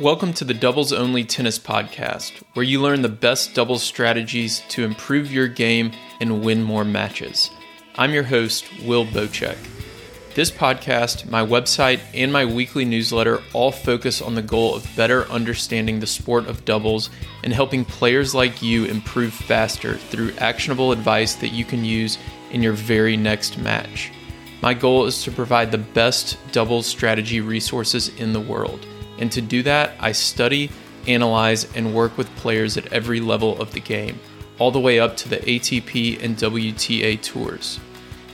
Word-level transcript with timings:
Welcome 0.00 0.32
to 0.34 0.46
the 0.46 0.54
Doubles 0.54 0.94
Only 0.94 1.24
Tennis 1.24 1.58
Podcast, 1.58 2.42
where 2.54 2.64
you 2.64 2.80
learn 2.80 3.02
the 3.02 3.10
best 3.10 3.54
doubles 3.54 3.82
strategies 3.82 4.62
to 4.70 4.82
improve 4.82 5.30
your 5.30 5.46
game 5.46 5.92
and 6.22 6.42
win 6.42 6.62
more 6.62 6.86
matches. 6.86 7.50
I'm 7.96 8.14
your 8.14 8.22
host, 8.22 8.64
Will 8.86 9.04
Boucek. 9.04 9.58
This 10.34 10.50
podcast, 10.50 11.28
my 11.28 11.44
website, 11.44 12.00
and 12.14 12.32
my 12.32 12.46
weekly 12.46 12.86
newsletter 12.86 13.42
all 13.52 13.70
focus 13.70 14.22
on 14.22 14.34
the 14.34 14.40
goal 14.40 14.74
of 14.74 14.88
better 14.96 15.28
understanding 15.28 16.00
the 16.00 16.06
sport 16.06 16.46
of 16.46 16.64
doubles 16.64 17.10
and 17.44 17.52
helping 17.52 17.84
players 17.84 18.34
like 18.34 18.62
you 18.62 18.86
improve 18.86 19.34
faster 19.34 19.96
through 19.96 20.32
actionable 20.38 20.92
advice 20.92 21.34
that 21.34 21.48
you 21.48 21.66
can 21.66 21.84
use 21.84 22.16
in 22.52 22.62
your 22.62 22.72
very 22.72 23.18
next 23.18 23.58
match. 23.58 24.10
My 24.62 24.72
goal 24.72 25.04
is 25.04 25.22
to 25.24 25.30
provide 25.30 25.70
the 25.70 25.76
best 25.76 26.38
doubles 26.52 26.86
strategy 26.86 27.42
resources 27.42 28.08
in 28.16 28.32
the 28.32 28.40
world. 28.40 28.86
And 29.20 29.30
to 29.32 29.40
do 29.40 29.62
that, 29.62 29.92
I 30.00 30.12
study, 30.12 30.70
analyze, 31.06 31.70
and 31.76 31.94
work 31.94 32.16
with 32.18 32.34
players 32.36 32.76
at 32.76 32.92
every 32.92 33.20
level 33.20 33.60
of 33.60 33.72
the 33.72 33.80
game, 33.80 34.18
all 34.58 34.70
the 34.70 34.80
way 34.80 34.98
up 34.98 35.16
to 35.18 35.28
the 35.28 35.36
ATP 35.36 36.22
and 36.22 36.36
WTA 36.36 37.22
tours. 37.22 37.78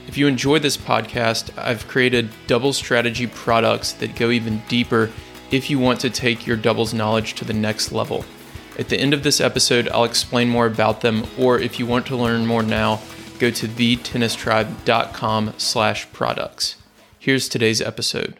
If 0.07 0.17
you 0.17 0.27
enjoy 0.27 0.59
this 0.59 0.77
podcast, 0.77 1.55
I've 1.57 1.87
created 1.87 2.29
double 2.47 2.71
strategy 2.71 3.27
products 3.27 3.91
that 3.93 4.15
go 4.15 4.31
even 4.31 4.63
deeper 4.69 5.11
if 5.51 5.69
you 5.69 5.79
want 5.79 5.99
to 6.01 6.09
take 6.09 6.47
your 6.47 6.57
doubles 6.57 6.93
knowledge 6.93 7.33
to 7.35 7.45
the 7.45 7.53
next 7.53 7.91
level. 7.91 8.23
At 8.79 8.89
the 8.89 8.99
end 8.99 9.13
of 9.13 9.23
this 9.23 9.41
episode, 9.41 9.89
I'll 9.89 10.05
explain 10.05 10.49
more 10.49 10.67
about 10.67 11.01
them, 11.01 11.25
or 11.37 11.59
if 11.59 11.79
you 11.79 11.85
want 11.85 12.05
to 12.07 12.15
learn 12.15 12.45
more 12.45 12.63
now, 12.63 13.01
go 13.39 13.51
to 13.51 13.67
thetennistribe.com 13.67 15.53
slash 15.57 16.11
products. 16.13 16.75
Here's 17.19 17.49
today's 17.49 17.81
episode. 17.81 18.39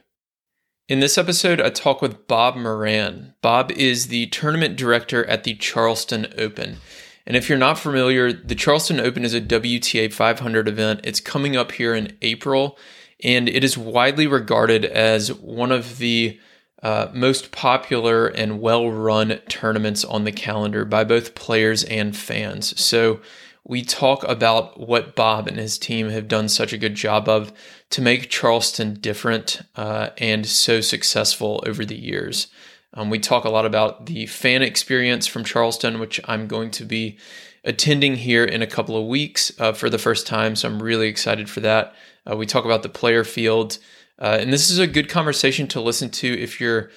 In 0.87 1.01
this 1.01 1.17
episode, 1.17 1.59
I 1.59 1.69
talk 1.69 2.01
with 2.01 2.29
Bob 2.29 2.55
Moran. 2.55 3.33
Bob 3.41 3.73
is 3.73 4.07
the 4.07 4.27
tournament 4.27 4.77
director 4.77 5.25
at 5.25 5.43
the 5.43 5.53
Charleston 5.55 6.27
Open. 6.38 6.77
And 7.25 7.35
if 7.35 7.49
you're 7.49 7.57
not 7.57 7.77
familiar, 7.77 8.31
the 8.31 8.55
Charleston 8.55 9.02
Open 9.02 9.25
is 9.25 9.33
a 9.33 9.41
WTA 9.41 10.13
500 10.13 10.69
event. 10.69 11.02
It's 11.03 11.19
coming 11.19 11.57
up 11.57 11.73
here 11.73 11.94
in 11.94 12.16
April, 12.21 12.77
and 13.21 13.49
it 13.49 13.66
is 13.66 13.77
widely 13.77 14.27
regarded 14.27 14.85
as 14.85 15.33
one 15.33 15.73
of 15.73 15.97
the 15.97 16.39
uh, 16.81 17.09
most 17.13 17.51
popular 17.51 18.27
and 18.27 18.61
well 18.61 18.89
run 18.89 19.41
tournaments 19.49 20.05
on 20.05 20.23
the 20.23 20.31
calendar 20.31 20.85
by 20.85 21.03
both 21.03 21.35
players 21.35 21.83
and 21.83 22.16
fans. 22.16 22.79
So, 22.79 23.19
we 23.67 23.81
talk 23.81 24.23
about 24.23 24.79
what 24.79 25.13
Bob 25.13 25.45
and 25.45 25.57
his 25.57 25.77
team 25.77 26.09
have 26.09 26.29
done 26.29 26.47
such 26.47 26.71
a 26.71 26.77
good 26.77 26.95
job 26.95 27.27
of 27.27 27.51
to 27.89 28.01
make 28.01 28.29
Charleston 28.29 28.93
different 28.93 29.61
uh, 29.75 30.09
and 30.17 30.45
so 30.45 30.79
successful 30.79 31.61
over 31.67 31.83
the 31.83 31.99
years. 31.99 32.47
Um, 32.93 33.09
we 33.09 33.19
talk 33.19 33.43
a 33.43 33.49
lot 33.49 33.65
about 33.65 34.05
the 34.05 34.25
fan 34.25 34.61
experience 34.61 35.27
from 35.27 35.43
Charleston, 35.43 35.99
which 35.99 36.21
I'm 36.25 36.47
going 36.47 36.71
to 36.71 36.85
be 36.85 37.17
attending 37.65 38.15
here 38.15 38.45
in 38.45 38.61
a 38.61 38.67
couple 38.67 38.95
of 38.95 39.05
weeks 39.05 39.51
uh, 39.59 39.73
for 39.73 39.89
the 39.89 39.97
first 39.97 40.25
time. 40.25 40.55
So 40.55 40.69
I'm 40.69 40.81
really 40.81 41.09
excited 41.09 41.49
for 41.49 41.59
that. 41.59 41.93
Uh, 42.25 42.38
we 42.38 42.45
talk 42.45 42.63
about 42.63 42.83
the 42.83 42.89
player 42.89 43.25
field. 43.25 43.79
Uh, 44.17 44.38
and 44.39 44.53
this 44.53 44.69
is 44.69 44.79
a 44.79 44.88
good 44.88 45.09
conversation 45.09 45.67
to 45.67 45.81
listen 45.81 46.09
to 46.09 46.41
if 46.41 46.61
you're 46.61 46.89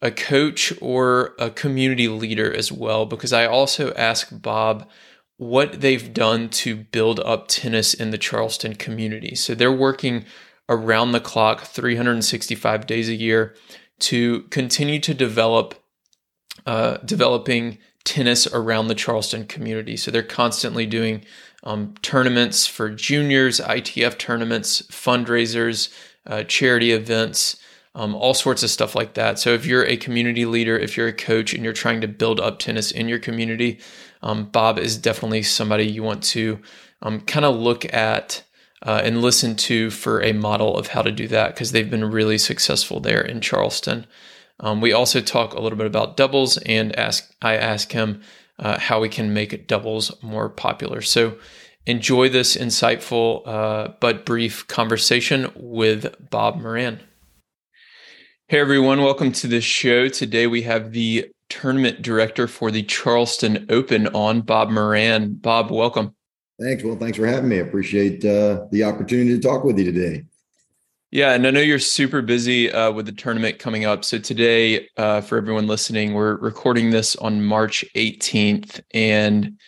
a 0.00 0.10
coach 0.10 0.72
or 0.80 1.34
a 1.38 1.50
community 1.50 2.08
leader 2.08 2.52
as 2.52 2.72
well, 2.72 3.04
because 3.04 3.32
I 3.34 3.44
also 3.44 3.92
ask 3.92 4.28
Bob 4.32 4.88
what 5.36 5.80
they've 5.80 6.14
done 6.14 6.48
to 6.48 6.76
build 6.76 7.20
up 7.20 7.48
tennis 7.48 7.92
in 7.94 8.10
the 8.10 8.18
Charleston 8.18 8.74
community. 8.74 9.34
So 9.34 9.54
they're 9.54 9.72
working 9.72 10.24
around 10.68 11.12
the 11.12 11.20
clock 11.20 11.62
365 11.62 12.86
days 12.86 13.08
a 13.08 13.14
year 13.14 13.54
to 14.00 14.42
continue 14.44 15.00
to 15.00 15.14
develop 15.14 15.74
uh, 16.66 16.98
developing 16.98 17.78
tennis 18.04 18.46
around 18.46 18.88
the 18.88 18.94
Charleston 18.94 19.46
community. 19.46 19.96
So 19.96 20.10
they're 20.10 20.22
constantly 20.22 20.86
doing 20.86 21.24
um, 21.64 21.94
tournaments 22.02 22.66
for 22.66 22.90
juniors, 22.90 23.60
ITF 23.60 24.18
tournaments, 24.18 24.82
fundraisers, 24.82 25.92
uh, 26.26 26.44
charity 26.44 26.92
events, 26.92 27.56
um, 27.94 28.14
all 28.14 28.34
sorts 28.34 28.62
of 28.62 28.70
stuff 28.70 28.94
like 28.94 29.14
that. 29.14 29.38
So 29.38 29.50
if 29.50 29.66
you're 29.66 29.86
a 29.86 29.96
community 29.96 30.46
leader, 30.46 30.76
if 30.78 30.96
you're 30.96 31.08
a 31.08 31.12
coach, 31.12 31.54
and 31.54 31.62
you're 31.62 31.72
trying 31.72 32.00
to 32.00 32.08
build 32.08 32.40
up 32.40 32.58
tennis 32.58 32.90
in 32.90 33.08
your 33.08 33.18
community, 33.18 33.78
um, 34.22 34.46
Bob 34.46 34.78
is 34.78 34.96
definitely 34.96 35.42
somebody 35.42 35.86
you 35.86 36.02
want 36.02 36.22
to 36.24 36.60
um, 37.02 37.20
kind 37.20 37.44
of 37.44 37.56
look 37.56 37.92
at 37.92 38.42
uh, 38.82 39.00
and 39.04 39.22
listen 39.22 39.54
to 39.56 39.90
for 39.90 40.22
a 40.22 40.32
model 40.32 40.76
of 40.76 40.88
how 40.88 41.02
to 41.02 41.12
do 41.12 41.28
that 41.28 41.54
because 41.54 41.72
they've 41.72 41.90
been 41.90 42.04
really 42.04 42.38
successful 42.38 43.00
there 43.00 43.20
in 43.20 43.40
Charleston. 43.40 44.06
Um, 44.60 44.80
we 44.80 44.92
also 44.92 45.20
talk 45.20 45.54
a 45.54 45.60
little 45.60 45.78
bit 45.78 45.86
about 45.86 46.16
doubles 46.16 46.58
and 46.58 46.96
ask 46.98 47.32
I 47.42 47.56
ask 47.56 47.92
him 47.92 48.22
uh, 48.58 48.78
how 48.78 49.00
we 49.00 49.08
can 49.08 49.34
make 49.34 49.66
doubles 49.66 50.12
more 50.22 50.48
popular. 50.48 51.00
So 51.00 51.36
enjoy 51.86 52.28
this 52.28 52.56
insightful 52.56 53.46
uh, 53.46 53.92
but 54.00 54.24
brief 54.24 54.66
conversation 54.68 55.50
with 55.54 56.30
Bob 56.30 56.56
Moran. 56.60 57.00
Hey 58.54 58.60
everyone, 58.60 59.02
welcome 59.02 59.32
to 59.32 59.48
the 59.48 59.60
show. 59.60 60.08
Today 60.08 60.46
we 60.46 60.62
have 60.62 60.92
the 60.92 61.28
tournament 61.48 62.02
director 62.02 62.46
for 62.46 62.70
the 62.70 62.84
Charleston 62.84 63.66
Open 63.68 64.06
on, 64.14 64.42
Bob 64.42 64.70
Moran. 64.70 65.34
Bob, 65.34 65.72
welcome. 65.72 66.14
Thanks. 66.60 66.84
Well, 66.84 66.94
thanks 66.94 67.18
for 67.18 67.26
having 67.26 67.48
me. 67.48 67.56
I 67.56 67.62
appreciate 67.62 68.24
uh, 68.24 68.66
the 68.70 68.84
opportunity 68.84 69.30
to 69.30 69.40
talk 69.40 69.64
with 69.64 69.76
you 69.76 69.84
today. 69.84 70.26
Yeah, 71.10 71.32
and 71.32 71.44
I 71.48 71.50
know 71.50 71.58
you're 71.58 71.80
super 71.80 72.22
busy 72.22 72.70
uh, 72.70 72.92
with 72.92 73.06
the 73.06 73.12
tournament 73.12 73.58
coming 73.58 73.86
up. 73.86 74.04
So 74.04 74.20
today, 74.20 74.88
uh, 74.96 75.20
for 75.20 75.36
everyone 75.36 75.66
listening, 75.66 76.14
we're 76.14 76.36
recording 76.36 76.90
this 76.90 77.16
on 77.16 77.44
March 77.44 77.84
18th, 77.96 78.80
and 78.94 79.58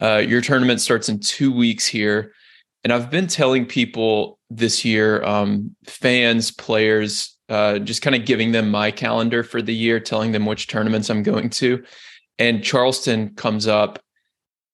uh, 0.00 0.22
your 0.26 0.40
tournament 0.40 0.80
starts 0.80 1.10
in 1.10 1.20
two 1.20 1.52
weeks 1.52 1.86
here. 1.86 2.32
And 2.84 2.90
I've 2.94 3.10
been 3.10 3.26
telling 3.26 3.66
people 3.66 4.38
this 4.48 4.82
year, 4.82 5.22
um, 5.24 5.76
fans, 5.84 6.50
players, 6.50 7.36
uh, 7.50 7.80
just 7.80 8.00
kind 8.00 8.14
of 8.14 8.24
giving 8.24 8.52
them 8.52 8.70
my 8.70 8.90
calendar 8.92 9.42
for 9.42 9.60
the 9.60 9.74
year, 9.74 9.98
telling 9.98 10.30
them 10.32 10.46
which 10.46 10.68
tournaments 10.68 11.10
I'm 11.10 11.24
going 11.24 11.50
to. 11.50 11.84
And 12.38 12.62
Charleston 12.62 13.34
comes 13.34 13.66
up, 13.66 13.98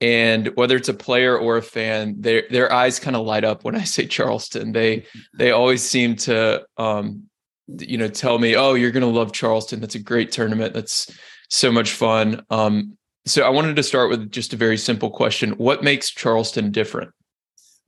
and 0.01 0.49
whether 0.57 0.77
it's 0.77 0.91
a 0.91 0.95
player 0.95 1.37
or 1.37 1.57
a 1.57 1.63
fan, 1.63 2.21
their 2.21 2.45
their 2.51 2.71
eyes 2.71 3.01
kind 3.01 3.17
of 3.17 3.27
light 3.27 3.45
up 3.45 3.65
when 3.65 3.75
I 3.75 3.85
say 3.85 4.07
Charleston. 4.07 4.73
They 4.73 5.07
they 5.37 5.51
always 5.51 5.83
seem 5.83 6.17
to 6.17 6.65
um, 6.77 7.25
you 7.67 7.97
know 7.97 8.09
tell 8.09 8.39
me, 8.39 8.55
"Oh, 8.55 8.75
you're 8.75 8.93
going 8.93 9.01
to 9.01 9.19
love 9.19 9.33
Charleston. 9.33 9.81
That's 9.81 9.95
a 9.95 10.01
great 10.01 10.31
tournament. 10.31 10.75
That's 10.75 11.11
so 11.49 11.73
much 11.73 11.93
fun." 11.93 12.45
Um, 12.51 12.99
so 13.25 13.43
I 13.43 13.49
wanted 13.49 13.75
to 13.77 13.83
start 13.83 14.11
with 14.11 14.31
just 14.31 14.53
a 14.53 14.57
very 14.57 14.77
simple 14.77 15.11
question: 15.11 15.53
What 15.53 15.83
makes 15.83 16.11
Charleston 16.11 16.71
different? 16.71 17.11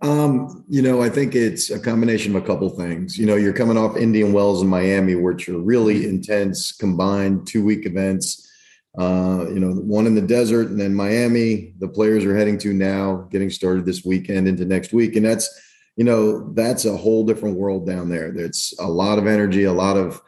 Um, 0.00 0.64
you 0.68 0.80
know, 0.80 1.02
I 1.02 1.08
think 1.08 1.34
it's 1.34 1.70
a 1.70 1.80
combination 1.80 2.34
of 2.34 2.42
a 2.42 2.46
couple 2.46 2.68
things. 2.70 3.18
You 3.18 3.26
know, 3.26 3.34
you're 3.34 3.52
coming 3.52 3.76
off 3.76 3.96
Indian 3.96 4.32
Wells 4.32 4.60
and 4.60 4.70
Miami, 4.70 5.16
which 5.16 5.48
are 5.48 5.58
really 5.58 6.06
intense 6.06 6.72
combined 6.72 7.46
two 7.46 7.64
week 7.64 7.84
events. 7.84 8.48
Uh, 8.96 9.46
you 9.48 9.60
know, 9.60 9.72
one 9.72 10.06
in 10.06 10.14
the 10.14 10.22
desert 10.22 10.68
and 10.68 10.80
then 10.80 10.94
Miami, 10.94 11.72
the 11.78 11.88
players 11.88 12.24
are 12.24 12.36
heading 12.36 12.58
to 12.58 12.72
now, 12.72 13.28
getting 13.30 13.50
started 13.50 13.84
this 13.84 14.04
weekend 14.04 14.48
into 14.48 14.64
next 14.64 14.92
week. 14.92 15.14
And 15.16 15.24
that's, 15.24 15.48
you 15.96 16.04
know, 16.04 16.52
that's 16.54 16.84
a 16.84 16.96
whole 16.96 17.24
different 17.24 17.56
world 17.56 17.86
down 17.86 18.08
there. 18.08 18.30
There's 18.30 18.74
a 18.78 18.88
lot 18.88 19.18
of 19.18 19.26
energy, 19.26 19.64
a 19.64 19.72
lot 19.72 19.96
of 19.96 20.20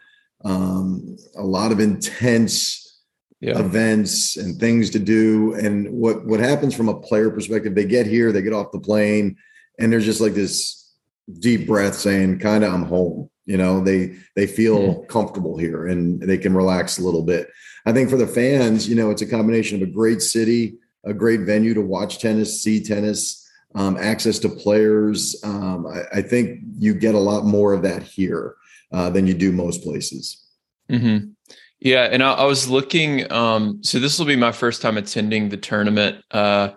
um, 0.45 1.17
a 1.37 1.45
lot 1.45 1.71
of 1.71 1.81
intense 1.81 3.01
yeah. 3.41 3.59
events 3.59 4.37
and 4.37 4.59
things 4.59 4.91
to 4.91 4.99
do. 4.99 5.55
And 5.55 5.91
what 5.91 6.25
what 6.27 6.41
happens 6.41 6.75
from 6.75 6.89
a 6.89 7.01
player 7.01 7.31
perspective, 7.31 7.75
they 7.75 7.85
get 7.85 8.07
here, 8.07 8.33
they 8.33 8.43
get 8.43 8.53
off 8.53 8.73
the 8.73 8.81
plane, 8.81 9.37
and 9.81 9.93
there's 9.93 10.05
just 10.05 10.21
like 10.21 10.35
this 10.35 10.93
deep 11.39 11.67
breath 11.67 11.95
saying 11.95 12.39
kind 12.39 12.65
of 12.65 12.73
i'm 12.73 12.85
home 12.85 13.31
you 13.51 13.57
know? 13.57 13.81
They 13.81 14.17
they 14.37 14.47
feel 14.47 14.79
mm-hmm. 14.79 15.07
comfortable 15.07 15.59
here 15.59 15.89
and 15.89 16.23
they 16.23 16.39
can 16.39 16.55
relax 16.55 16.99
a 16.99 17.03
little 17.03 17.25
bit. 17.25 17.51
I 17.85 17.93
think 17.93 18.09
for 18.09 18.17
the 18.17 18.27
fans 18.27 18.89
you 18.89 18.95
know 18.95 19.11
it's 19.11 19.23
a 19.23 19.27
combination 19.27 19.83
of 19.83 19.89
a 19.89 19.93
great 19.93 20.23
city 20.23 20.77
a 21.05 21.13
great 21.13 21.41
venue 21.41 21.75
to 21.75 21.81
watch 21.81 22.19
tennis 22.19 22.63
see 22.63 22.83
tennis 22.85 23.49
um, 23.75 23.97
access 23.97 24.39
to 24.41 24.49
players. 24.49 25.41
Um, 25.43 25.87
I, 25.87 26.19
I, 26.19 26.23
think 26.23 26.61
you 26.77 26.93
get 26.93 27.15
a 27.15 27.19
lot 27.19 27.45
more 27.45 27.73
of 27.73 27.83
that 27.83 28.03
here 28.03 28.57
uh, 28.93 29.11
than 29.11 29.29
you 29.29 29.35
do 29.35 29.53
most 29.53 29.83
places. 29.83 30.45
Mm-hmm. 30.91 31.31
yeah 31.79 32.09
and 32.11 32.23
I, 32.23 32.33
I 32.33 32.45
was 32.45 32.69
looking 32.69 33.31
um, 33.33 33.83
so 33.83 33.99
this 33.99 34.19
will 34.19 34.27
be 34.27 34.37
my 34.37 34.53
first 34.53 34.83
time 34.83 34.97
attending 34.97 35.49
the 35.49 35.57
tournament. 35.57 36.25
Uh, 36.31 36.71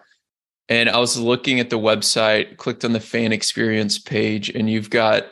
and 0.73 0.89
I 0.89 0.97
was 0.97 1.19
looking 1.19 1.59
at 1.59 1.69
the 1.69 1.77
website, 1.77 2.57
clicked 2.57 2.83
on 2.83 2.93
the 2.93 2.99
fan 2.99 3.31
experience 3.31 3.99
page, 3.99 4.49
and 4.49 4.67
you've 4.67 4.89
got 4.89 5.25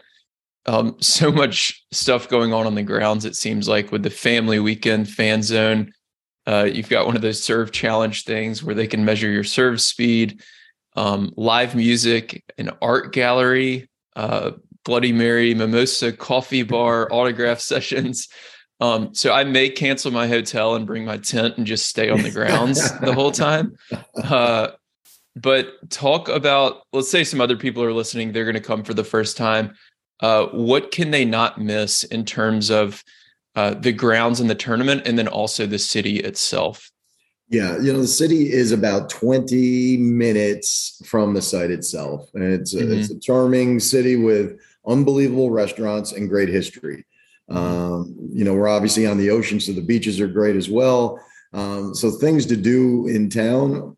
um, 0.67 0.95
so 1.01 1.31
much 1.31 1.83
stuff 1.91 2.29
going 2.29 2.53
on 2.53 2.67
on 2.67 2.75
the 2.75 2.83
grounds. 2.83 3.25
It 3.25 3.35
seems 3.35 3.67
like 3.67 3.91
with 3.91 4.03
the 4.03 4.11
family 4.11 4.59
weekend 4.59 5.09
fan 5.09 5.41
zone, 5.41 5.93
uh, 6.45 6.69
you've 6.71 6.89
got 6.89 7.07
one 7.07 7.15
of 7.15 7.23
those 7.23 7.41
serve 7.41 7.71
challenge 7.71 8.23
things 8.23 8.63
where 8.63 8.75
they 8.75 8.85
can 8.85 9.03
measure 9.03 9.29
your 9.29 9.43
serve 9.43 9.81
speed, 9.81 10.41
um, 10.95 11.31
live 11.35 11.75
music, 11.75 12.43
an 12.59 12.69
art 12.79 13.11
gallery, 13.11 13.89
uh, 14.15 14.51
Bloody 14.85 15.11
Mary, 15.11 15.55
mimosa, 15.55 16.11
coffee 16.11 16.63
bar, 16.63 17.07
autograph 17.11 17.59
sessions. 17.61 18.27
Um, 18.79 19.13
so 19.13 19.31
I 19.31 19.43
may 19.43 19.69
cancel 19.69 20.11
my 20.11 20.27
hotel 20.27 20.75
and 20.75 20.85
bring 20.85 21.05
my 21.05 21.17
tent 21.17 21.57
and 21.57 21.65
just 21.65 21.87
stay 21.87 22.09
on 22.09 22.21
the 22.21 22.31
grounds 22.31 22.91
the 22.99 23.13
whole 23.13 23.31
time. 23.31 23.75
Uh, 24.23 24.71
but 25.35 25.89
talk 25.89 26.27
about, 26.29 26.83
let's 26.91 27.09
say 27.09 27.23
some 27.23 27.41
other 27.41 27.57
people 27.57 27.83
are 27.83 27.93
listening, 27.93 28.31
they're 28.31 28.45
going 28.45 28.55
to 28.55 28.61
come 28.61 28.83
for 28.83 28.93
the 28.93 29.03
first 29.03 29.37
time. 29.37 29.75
Uh, 30.19 30.47
what 30.47 30.91
can 30.91 31.11
they 31.11 31.25
not 31.25 31.59
miss 31.59 32.03
in 32.03 32.25
terms 32.25 32.69
of 32.69 33.03
uh, 33.55 33.73
the 33.73 33.91
grounds 33.91 34.39
in 34.39 34.47
the 34.47 34.55
tournament 34.55 35.03
and 35.05 35.17
then 35.17 35.27
also 35.27 35.65
the 35.65 35.79
city 35.79 36.17
itself? 36.19 36.91
Yeah, 37.49 37.77
you 37.81 37.91
know, 37.91 37.99
the 37.99 38.07
city 38.07 38.51
is 38.51 38.71
about 38.71 39.09
20 39.09 39.97
minutes 39.97 41.01
from 41.05 41.33
the 41.33 41.41
site 41.41 41.69
itself. 41.69 42.29
And 42.33 42.43
it's 42.43 42.73
a, 42.73 42.77
mm-hmm. 42.77 42.93
it's 42.93 43.09
a 43.09 43.19
charming 43.19 43.79
city 43.79 44.15
with 44.15 44.57
unbelievable 44.87 45.51
restaurants 45.51 46.13
and 46.13 46.29
great 46.29 46.47
history. 46.47 47.05
Um, 47.49 48.15
you 48.31 48.45
know, 48.45 48.53
we're 48.53 48.69
obviously 48.69 49.05
on 49.05 49.17
the 49.17 49.29
ocean, 49.29 49.59
so 49.59 49.73
the 49.73 49.81
beaches 49.81 50.21
are 50.21 50.27
great 50.27 50.55
as 50.55 50.69
well. 50.69 51.19
Um, 51.53 51.93
so 51.93 52.09
things 52.09 52.45
to 52.45 52.55
do 52.55 53.07
in 53.07 53.29
town, 53.29 53.97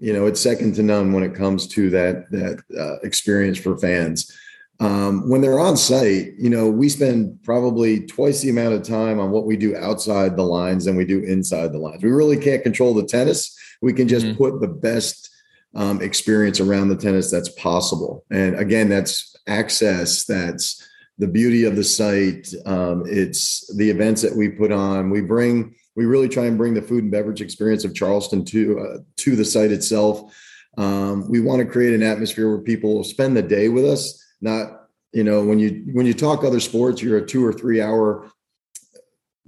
you 0.00 0.12
know, 0.12 0.26
it's 0.26 0.40
second 0.40 0.74
to 0.74 0.82
none 0.82 1.12
when 1.12 1.22
it 1.22 1.34
comes 1.34 1.66
to 1.68 1.90
that 1.90 2.30
that 2.30 2.62
uh, 2.78 2.98
experience 3.06 3.58
for 3.58 3.78
fans. 3.78 4.34
Um, 4.80 5.28
when 5.28 5.42
they're 5.42 5.60
on 5.60 5.76
site, 5.76 6.32
you 6.38 6.48
know, 6.48 6.70
we 6.70 6.88
spend 6.88 7.42
probably 7.44 8.06
twice 8.06 8.40
the 8.40 8.48
amount 8.48 8.74
of 8.74 8.82
time 8.82 9.20
on 9.20 9.30
what 9.30 9.44
we 9.44 9.58
do 9.58 9.76
outside 9.76 10.36
the 10.36 10.42
lines 10.42 10.86
than 10.86 10.96
we 10.96 11.04
do 11.04 11.22
inside 11.22 11.72
the 11.72 11.78
lines. 11.78 12.02
We 12.02 12.10
really 12.10 12.38
can't 12.38 12.62
control 12.62 12.94
the 12.94 13.04
tennis. 13.04 13.54
We 13.82 13.92
can 13.92 14.08
just 14.08 14.24
mm-hmm. 14.24 14.38
put 14.38 14.60
the 14.60 14.68
best 14.68 15.28
um, 15.74 16.00
experience 16.00 16.60
around 16.60 16.88
the 16.88 16.96
tennis 16.96 17.30
that's 17.30 17.50
possible. 17.50 18.24
And 18.30 18.58
again, 18.58 18.88
that's 18.88 19.36
access. 19.46 20.24
That's 20.24 20.82
the 21.18 21.28
beauty 21.28 21.64
of 21.64 21.76
the 21.76 21.84
site. 21.84 22.48
Um, 22.64 23.04
it's 23.06 23.70
the 23.76 23.90
events 23.90 24.22
that 24.22 24.34
we 24.34 24.48
put 24.48 24.72
on. 24.72 25.10
We 25.10 25.20
bring. 25.20 25.74
We 25.96 26.06
really 26.06 26.28
try 26.28 26.46
and 26.46 26.56
bring 26.56 26.74
the 26.74 26.82
food 26.82 27.02
and 27.02 27.12
beverage 27.12 27.40
experience 27.40 27.84
of 27.84 27.94
Charleston 27.94 28.44
to 28.46 28.80
uh, 28.80 28.98
to 29.18 29.36
the 29.36 29.44
site 29.44 29.72
itself. 29.72 30.34
Um, 30.78 31.28
we 31.28 31.40
want 31.40 31.60
to 31.60 31.66
create 31.66 31.94
an 31.94 32.02
atmosphere 32.02 32.48
where 32.48 32.60
people 32.62 33.02
spend 33.04 33.36
the 33.36 33.42
day 33.42 33.68
with 33.68 33.84
us 33.84 34.24
not 34.40 34.88
you 35.12 35.24
know 35.24 35.44
when 35.44 35.58
you 35.58 35.84
when 35.92 36.06
you 36.06 36.14
talk 36.14 36.44
other 36.44 36.60
sports 36.60 37.02
you're 37.02 37.18
a 37.18 37.26
two 37.26 37.44
or 37.44 37.52
three 37.52 37.80
hour 37.80 38.30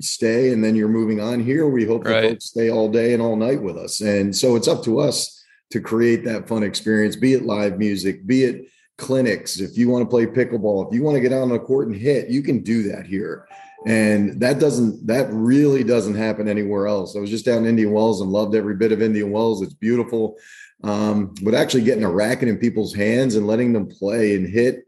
stay 0.00 0.52
and 0.52 0.62
then 0.64 0.74
you're 0.74 0.88
moving 0.88 1.20
on 1.20 1.40
here 1.40 1.66
we 1.68 1.84
hope 1.84 2.04
right. 2.04 2.22
that 2.22 2.28
folks 2.30 2.46
stay 2.46 2.70
all 2.70 2.88
day 2.88 3.12
and 3.12 3.22
all 3.22 3.36
night 3.36 3.62
with 3.62 3.76
us 3.76 4.00
and 4.00 4.34
so 4.34 4.56
it's 4.56 4.68
up 4.68 4.82
to 4.82 4.98
us 4.98 5.44
to 5.70 5.80
create 5.80 6.24
that 6.24 6.48
fun 6.48 6.62
experience 6.62 7.16
be 7.16 7.34
it 7.34 7.44
live 7.44 7.78
music 7.78 8.26
be 8.26 8.44
it 8.44 8.66
clinics 8.98 9.60
if 9.60 9.76
you 9.76 9.88
want 9.88 10.02
to 10.02 10.08
play 10.08 10.26
pickleball 10.26 10.86
if 10.86 10.94
you 10.94 11.02
want 11.02 11.14
to 11.14 11.20
get 11.20 11.32
out 11.32 11.42
on 11.42 11.52
a 11.52 11.58
court 11.58 11.88
and 11.88 11.96
hit 11.96 12.28
you 12.28 12.42
can 12.42 12.62
do 12.62 12.82
that 12.82 13.06
here 13.06 13.46
and 13.86 14.40
that 14.40 14.58
doesn't 14.58 15.06
that 15.06 15.28
really 15.32 15.82
doesn't 15.82 16.14
happen 16.14 16.48
anywhere 16.48 16.86
else 16.86 17.16
i 17.16 17.18
was 17.20 17.30
just 17.30 17.44
down 17.44 17.58
in 17.58 17.66
indian 17.66 17.92
wells 17.92 18.20
and 18.20 18.30
loved 18.30 18.54
every 18.54 18.74
bit 18.74 18.92
of 18.92 19.02
indian 19.02 19.30
wells 19.30 19.62
it's 19.62 19.74
beautiful 19.74 20.36
um, 20.84 21.34
but 21.42 21.54
actually 21.54 21.84
getting 21.84 22.04
a 22.04 22.10
racket 22.10 22.48
in 22.48 22.58
people's 22.58 22.94
hands 22.94 23.36
and 23.36 23.46
letting 23.46 23.72
them 23.72 23.86
play 23.86 24.34
and 24.34 24.48
hit, 24.48 24.84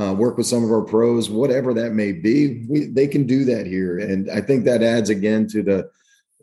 uh, 0.00 0.14
work 0.14 0.36
with 0.36 0.46
some 0.46 0.62
of 0.62 0.70
our 0.70 0.82
pros, 0.82 1.30
whatever 1.30 1.72
that 1.74 1.92
may 1.92 2.12
be, 2.12 2.64
we, 2.68 2.86
they 2.86 3.06
can 3.06 3.26
do 3.26 3.44
that 3.46 3.66
here. 3.66 3.98
And 3.98 4.30
I 4.30 4.40
think 4.40 4.64
that 4.64 4.82
adds 4.82 5.10
again 5.10 5.46
to 5.48 5.62
the, 5.62 5.90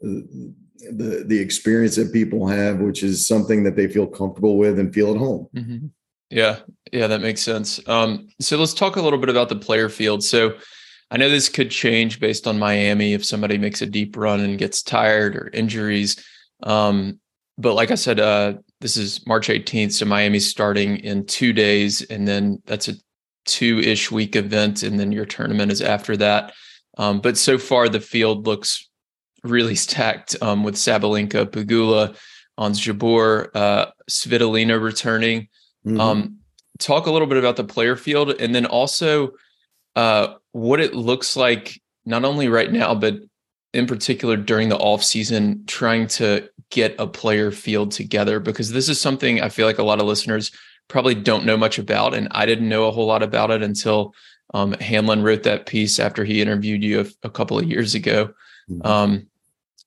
the, 0.02 1.24
the 1.26 1.40
experience 1.40 1.96
that 1.96 2.12
people 2.12 2.48
have, 2.48 2.80
which 2.80 3.04
is 3.04 3.26
something 3.26 3.64
that 3.64 3.76
they 3.76 3.88
feel 3.88 4.08
comfortable 4.08 4.58
with 4.58 4.80
and 4.80 4.94
feel 4.94 5.12
at 5.12 5.18
home. 5.18 5.48
Mm-hmm. 5.56 5.88
Yeah. 6.30 6.58
Yeah, 6.92 7.08
that 7.08 7.22
makes 7.22 7.42
sense. 7.42 7.80
Um, 7.88 8.30
so 8.40 8.58
let's 8.58 8.74
talk 8.74 8.96
a 8.96 9.02
little 9.02 9.20
bit 9.20 9.30
about 9.30 9.50
the 9.50 9.56
player 9.56 9.90
field. 9.90 10.24
So 10.24 10.58
I 11.09 11.18
know 11.18 11.30
this 11.30 11.50
could 11.50 11.71
change 11.71 12.19
based 12.19 12.48
on 12.48 12.59
Miami 12.59 13.13
if 13.13 13.25
somebody 13.25 13.57
makes 13.57 13.81
a 13.81 13.86
deep 13.86 14.18
run 14.18 14.42
and 14.42 14.57
gets 14.57 14.81
tired 14.81 15.36
or 15.36 15.50
injuries. 15.54 16.24
Um, 16.63 17.19
but 17.57 17.74
like 17.74 17.92
I 17.92 17.95
said, 17.95 18.19
uh, 18.19 18.56
this 18.81 18.98
is 18.98 19.25
March 19.25 19.48
18th. 19.48 19.94
So 19.94 20.06
Miami's 20.06 20.50
starting 20.50 20.98
in 20.98 21.25
two 21.25 21.54
days, 21.54 22.01
and 22.01 22.27
then 22.27 22.62
that's 22.65 22.88
a 22.88 22.95
two 23.45 23.80
ish 23.80 24.12
week 24.12 24.36
event. 24.36 24.83
And 24.83 25.00
then 25.00 25.12
your 25.12 25.25
tournament 25.25 25.71
is 25.71 25.81
after 25.81 26.18
that. 26.18 26.54
Um, 26.98 27.21
but 27.21 27.38
so 27.38 27.57
far, 27.57 27.89
the 27.89 28.01
field 28.01 28.45
looks 28.45 28.89
really 29.44 29.75
stacked 29.75 30.36
um, 30.42 30.63
with 30.63 30.75
Sabalenka, 30.75 31.45
Pegula, 31.45 32.18
Ons 32.57 32.81
Jabeur, 32.81 33.50
uh, 33.56 33.88
Svitolina 34.09 34.81
returning. 34.81 35.48
Mm-hmm. 35.86 36.00
Um, 36.00 36.38
talk 36.80 37.07
a 37.07 37.12
little 37.12 37.27
bit 37.27 37.38
about 37.38 37.56
the 37.56 37.63
player 37.63 37.95
field 37.95 38.31
and 38.39 38.54
then 38.54 38.65
also 38.65 39.31
uh, 39.95 40.36
what 40.57 40.80
it 40.80 40.95
looks 40.95 41.38
like, 41.38 41.80
not 42.04 42.25
only 42.25 42.48
right 42.48 42.71
now, 42.71 42.95
but 42.95 43.19
in 43.74 43.86
particular 43.86 44.36
during 44.36 44.69
the 44.69 44.77
off 44.77 45.04
season, 45.04 45.63
trying 45.68 46.07
to 46.07 46.50
get 46.71 46.95
a 46.98 47.06
player 47.06 47.51
field 47.51 47.92
together 47.92 48.39
because 48.39 48.71
this 48.71 48.89
is 48.89 49.00
something 49.00 49.39
I 49.39 49.50
feel 49.50 49.68
like 49.68 49.77
a 49.77 49.83
lot 49.83 50.00
of 50.00 50.07
listeners 50.07 50.51
probably 50.88 51.13
don't 51.13 51.45
know 51.45 51.57
much 51.57 51.77
about. 51.77 52.15
And 52.15 52.27
I 52.31 52.48
didn't 52.48 52.69
know 52.69 52.88
a 52.88 52.92
whole 52.92 53.06
lot 53.06 53.21
about 53.21 53.51
it 53.51 53.62
until 53.62 54.15
um, 54.56 54.74
Hanlon 54.74 55.21
wrote 55.21 55.44
that 55.44 55.68
piece 55.68 56.00
after 56.00 56.25
he 56.25 56.42
interviewed 56.42 56.83
you 56.83 57.01
a, 57.01 57.06
a 57.27 57.30
couple 57.30 57.59
of 57.59 57.65
years 57.65 57.94
ago. 57.94 58.33
Mm-hmm. 58.68 58.88
Um, 58.88 59.27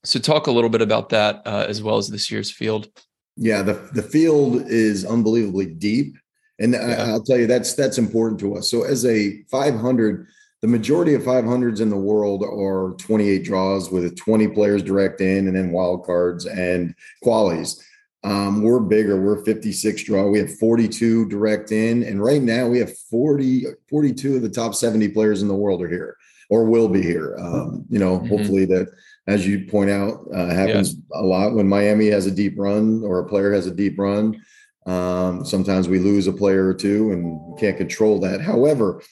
so, 0.04 0.20
talk 0.20 0.46
a 0.46 0.52
little 0.52 0.70
bit 0.70 0.82
about 0.82 1.08
that 1.08 1.42
uh, 1.46 1.66
as 1.68 1.82
well 1.82 1.96
as 1.96 2.08
this 2.08 2.30
year's 2.30 2.50
field. 2.50 2.88
Yeah, 3.36 3.62
the 3.62 3.90
the 3.92 4.02
field 4.02 4.62
is 4.66 5.04
unbelievably 5.04 5.66
deep, 5.74 6.16
and 6.58 6.72
yeah. 6.72 6.80
I, 6.80 7.10
I'll 7.10 7.22
tell 7.22 7.36
you 7.36 7.46
that's 7.46 7.74
that's 7.74 7.98
important 7.98 8.40
to 8.40 8.56
us. 8.56 8.70
So, 8.70 8.84
as 8.84 9.04
a 9.04 9.42
500 9.50 10.26
the 10.62 10.68
majority 10.68 11.14
of 11.14 11.22
500s 11.22 11.80
in 11.80 11.88
the 11.88 11.96
world 11.96 12.44
are 12.44 12.94
28 12.98 13.44
draws 13.44 13.90
with 13.90 14.16
20 14.16 14.48
players 14.48 14.82
direct 14.82 15.20
in 15.20 15.46
and 15.46 15.56
then 15.56 15.72
wild 15.72 16.04
cards 16.04 16.44
and 16.44 16.94
qualies. 17.24 17.80
Um, 18.22 18.62
we're 18.62 18.80
bigger. 18.80 19.18
We're 19.18 19.42
56 19.44 20.04
draw. 20.04 20.28
We 20.28 20.38
have 20.38 20.58
42 20.58 21.28
direct 21.30 21.72
in. 21.72 22.02
And 22.02 22.22
right 22.22 22.42
now 22.42 22.68
we 22.68 22.78
have 22.78 22.96
40, 23.10 23.64
42 23.88 24.36
of 24.36 24.42
the 24.42 24.50
top 24.50 24.74
70 24.74 25.08
players 25.08 25.40
in 25.40 25.48
the 25.48 25.54
world 25.54 25.82
are 25.82 25.88
here 25.88 26.16
or 26.50 26.64
will 26.64 26.88
be 26.88 27.00
here. 27.00 27.36
Um, 27.38 27.86
you 27.88 27.98
know, 27.98 28.18
mm-hmm. 28.18 28.28
hopefully 28.28 28.66
that, 28.66 28.88
as 29.26 29.46
you 29.46 29.64
point 29.66 29.88
out, 29.88 30.26
uh, 30.34 30.48
happens 30.48 30.94
yeah. 30.94 31.20
a 31.20 31.22
lot 31.22 31.54
when 31.54 31.68
Miami 31.68 32.08
has 32.08 32.26
a 32.26 32.30
deep 32.30 32.58
run 32.58 33.02
or 33.04 33.20
a 33.20 33.28
player 33.28 33.52
has 33.52 33.66
a 33.66 33.74
deep 33.74 33.98
run. 33.98 34.42
Um, 34.84 35.44
sometimes 35.44 35.88
we 35.88 35.98
lose 35.98 36.26
a 36.26 36.32
player 36.32 36.66
or 36.66 36.74
two 36.74 37.12
and 37.12 37.58
can't 37.58 37.76
control 37.76 38.18
that. 38.20 38.40
However, 38.40 39.02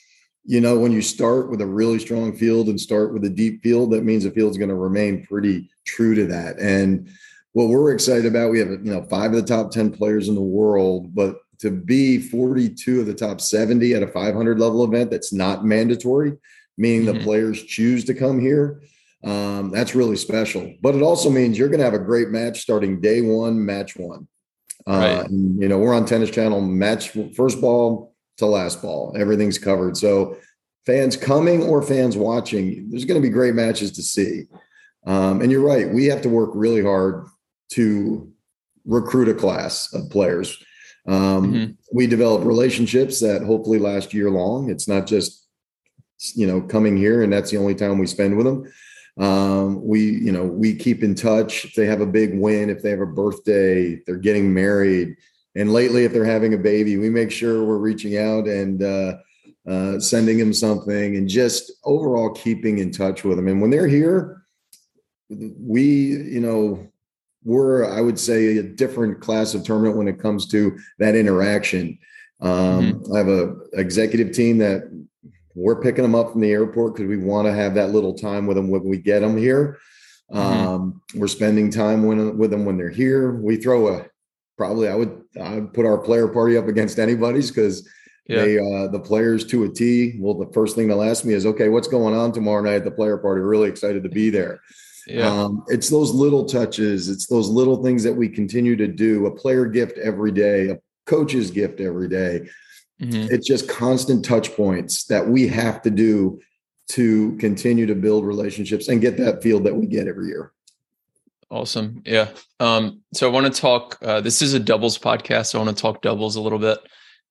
you 0.49 0.63
know, 0.63 0.79
when 0.79 0.93
you 0.93 1.03
start 1.03 1.51
with 1.51 1.61
a 1.61 1.67
really 1.67 1.99
strong 1.99 2.35
field 2.35 2.69
and 2.69 2.81
start 2.81 3.13
with 3.13 3.23
a 3.27 3.29
deep 3.29 3.63
field, 3.63 3.91
that 3.91 4.03
means 4.03 4.25
the 4.25 4.31
field's 4.31 4.57
going 4.57 4.71
to 4.71 4.75
remain 4.75 5.27
pretty 5.27 5.69
true 5.85 6.15
to 6.15 6.25
that. 6.25 6.59
And 6.59 7.11
what 7.53 7.69
we're 7.69 7.93
excited 7.93 8.25
about, 8.25 8.51
we 8.51 8.59
have, 8.61 8.71
you 8.71 8.95
know, 8.95 9.03
five 9.11 9.35
of 9.35 9.37
the 9.37 9.43
top 9.43 9.71
10 9.71 9.93
players 9.93 10.27
in 10.27 10.35
the 10.35 10.41
world, 10.41 11.15
but 11.15 11.37
to 11.59 11.71
be 11.71 12.19
42 12.19 13.01
of 13.01 13.07
the 13.07 13.13
top 13.13 13.43
70 13.43 13.93
at 13.93 14.03
a 14.03 14.07
500 14.07 14.59
level 14.59 14.85
event 14.85 15.11
that's 15.11 15.35
not 15.35 15.67
mandatory, 15.67 16.33
meaning 16.79 17.07
mm-hmm. 17.07 17.19
the 17.19 17.25
players 17.25 17.63
choose 17.65 18.07
to 18.07 18.15
come 18.15 18.41
here, 18.41 18.81
um, 19.25 19.71
that's 19.71 19.95
really 19.95 20.17
special. 20.17 20.73
But 20.81 20.95
it 20.95 21.03
also 21.03 21.29
means 21.29 21.59
you're 21.59 21.69
going 21.69 21.81
to 21.81 21.85
have 21.85 21.93
a 21.93 21.99
great 21.99 22.31
match 22.31 22.63
starting 22.63 23.03
day 23.03 23.21
one, 23.21 23.67
match 23.67 23.99
one. 23.99 24.27
Uh, 24.87 24.93
right. 24.93 25.29
and, 25.29 25.61
you 25.61 25.69
know, 25.69 25.77
we're 25.77 25.95
on 25.95 26.07
Tennis 26.07 26.31
Channel, 26.31 26.63
match 26.63 27.11
first 27.37 27.61
ball, 27.61 28.15
to 28.39 28.47
last 28.47 28.83
ball. 28.83 29.15
Everything's 29.17 29.59
covered. 29.59 29.97
So 29.97 30.37
fans 30.87 31.17
coming 31.17 31.63
or 31.63 31.83
fans 31.83 32.17
watching, 32.17 32.89
there's 32.91 33.05
going 33.05 33.21
to 33.21 33.27
be 33.27 33.33
great 33.33 33.55
matches 33.55 33.93
to 33.93 34.03
see. 34.03 34.45
Um, 35.07 35.43
and 35.43 35.53
you're 35.53 35.65
right. 35.65 35.89
We 35.89 36.07
have 36.07 36.23
to 36.23 36.29
work 36.29 36.51
really 36.55 36.83
hard 36.83 37.27
to 37.73 38.33
recruit 38.85 39.29
a 39.29 39.35
class 39.35 39.93
of 39.93 40.11
players. 40.11 40.57
Um, 41.07 41.53
mm-hmm. 41.53 41.73
We 41.93 42.07
develop 42.07 42.45
relationships 42.45 43.21
that 43.21 43.43
hopefully 43.43 43.79
last 43.79 44.13
year 44.13 44.31
long. 44.31 44.71
It's 44.71 44.89
not 44.89 45.07
just 45.07 45.47
you 46.35 46.47
know 46.47 46.61
coming 46.61 46.97
here 46.97 47.23
and 47.23 47.33
that's 47.33 47.51
the 47.51 47.57
only 47.57 47.77
time 47.77 47.99
we 47.99 48.07
spend 48.07 48.37
with 48.37 48.47
them. 48.47 48.73
Um, 49.19 49.85
we 49.85 50.01
you 50.01 50.33
know 50.33 50.45
we 50.45 50.75
keep 50.75 51.03
in 51.03 51.15
touch. 51.15 51.65
If 51.65 51.75
they 51.75 51.87
have 51.87 52.01
a 52.01 52.07
big 52.07 52.39
win, 52.39 52.71
if 52.71 52.83
they 52.83 52.91
have 52.91 53.01
a 53.01 53.07
birthday, 53.07 54.01
they're 54.07 54.17
getting 54.17 54.53
married, 54.53 55.17
and 55.57 55.73
lately 55.73 56.05
if 56.05 56.13
they're 56.13 56.25
having 56.25 56.55
a 56.55 56.59
baby 56.59 56.97
we 56.97 57.11
make 57.11 57.31
sure 57.31 57.65
we're 57.65 57.79
reaching 57.79 58.19
out 58.19 58.47
and 58.47 58.83
uh, 58.83 59.17
uh, 59.69 59.99
sending 59.99 60.39
them 60.39 60.53
something 60.53 61.17
and 61.17 61.29
just 61.29 61.73
overall 61.85 62.31
keeping 62.31 62.79
in 62.79 62.91
touch 62.91 63.25
with 63.25 63.37
them 63.37 63.49
and 63.49 63.61
when 63.61 63.71
they're 63.71 63.87
here 63.87 64.43
we 65.29 65.83
you 65.83 66.41
know 66.41 66.87
we're 67.45 67.85
i 67.91 68.01
would 68.01 68.19
say 68.19 68.59
a 68.59 68.63
different 68.63 69.21
class 69.21 69.55
of 69.55 69.63
tournament 69.63 69.97
when 69.97 70.09
it 70.09 70.21
comes 70.21 70.47
to 70.47 70.77
that 70.99 71.15
interaction 71.15 71.99
um, 72.41 72.93
mm-hmm. 72.93 73.15
i 73.15 73.19
have 73.19 73.29
a 73.29 73.55
executive 73.75 74.33
team 74.33 74.59
that 74.59 74.91
we're 75.55 75.81
picking 75.81 76.03
them 76.03 76.15
up 76.15 76.31
from 76.31 76.41
the 76.41 76.53
airport 76.53 76.95
because 76.95 77.09
we 77.09 77.17
want 77.17 77.47
to 77.47 77.53
have 77.53 77.75
that 77.75 77.91
little 77.91 78.15
time 78.15 78.47
with 78.47 78.57
them 78.57 78.71
when 78.71 78.85
we 78.85 78.97
get 78.97 79.21
them 79.21 79.37
here 79.37 79.79
mm-hmm. 80.33 80.39
um, 80.39 81.03
we're 81.15 81.29
spending 81.29 81.71
time 81.71 82.05
when, 82.05 82.39
with 82.39 82.51
them 82.51 82.65
when 82.65 82.79
they're 82.79 82.89
here 82.89 83.33
we 83.33 83.57
throw 83.57 83.89
a 83.89 84.07
probably 84.59 84.89
I 84.89 84.95
would 84.95 85.23
I 85.41 85.55
would 85.55 85.73
put 85.73 85.87
our 85.87 85.97
player 85.97 86.29
party 86.29 86.59
up 86.59 86.69
against 86.69 86.99
anybody's 86.99 87.51
because 87.51 87.89
Yeah. 88.27 88.45
They, 88.45 88.59
uh, 88.59 88.89
the 88.89 89.01
players 89.01 89.47
to 89.47 89.65
a 89.65 89.71
T. 89.71 90.19
Well, 90.21 90.35
the 90.35 90.53
first 90.53 90.77
thing 90.77 90.89
they'll 90.89 91.03
ask 91.03 91.25
me 91.25 91.33
is, 91.33 91.47
okay, 91.47 91.71
what's 91.71 91.89
going 91.89 92.15
on 92.15 92.31
tomorrow 92.33 92.63
night 92.63 92.75
at 92.75 92.85
the 92.85 92.91
player 92.91 93.17
party? 93.17 93.41
Really 93.41 93.71
excited 93.71 94.03
to 94.03 94.11
be 94.11 94.29
there. 94.39 94.61
Yeah. 95.07 95.27
Um, 95.27 95.65
it's 95.69 95.89
those 95.89 96.13
little 96.13 96.45
touches. 96.45 97.09
It's 97.09 97.27
those 97.27 97.49
little 97.49 97.83
things 97.83 98.03
that 98.03 98.13
we 98.13 98.29
continue 98.29 98.77
to 98.77 98.87
do. 98.87 99.25
A 99.25 99.35
player 99.35 99.65
gift 99.65 99.97
every 99.97 100.33
day, 100.33 100.69
a 100.69 100.79
coach's 101.07 101.51
gift 101.51 101.81
every 101.81 102.09
day. 102.09 102.51
Mm-hmm. 103.01 103.33
It's 103.33 103.47
just 103.47 103.67
constant 103.67 104.25
touch 104.25 104.55
points 104.55 105.05
that 105.05 105.27
we 105.27 105.49
have 105.49 105.81
to 105.83 105.91
do 105.91 106.41
to 106.89 107.37
continue 107.37 107.87
to 107.87 107.95
build 107.95 108.27
relationships 108.27 108.89
and 108.89 109.01
get 109.01 109.17
that 109.17 109.43
field 109.43 109.65
that 109.65 109.75
we 109.77 109.87
get 109.87 110.07
every 110.07 110.29
year. 110.29 110.53
Awesome. 111.51 112.03
Yeah. 112.05 112.29
Um, 112.61 113.01
so 113.15 113.29
I 113.29 113.33
want 113.33 113.53
to 113.53 113.61
talk, 113.61 113.99
uh, 114.03 114.21
this 114.21 114.43
is 114.43 114.53
a 114.55 114.61
doubles 114.61 114.99
podcast. 114.99 115.47
So 115.47 115.59
I 115.59 115.65
want 115.65 115.77
to 115.77 115.81
talk 115.81 116.03
doubles 116.03 116.37
a 116.37 116.41
little 116.41 116.59
bit. 116.59 116.79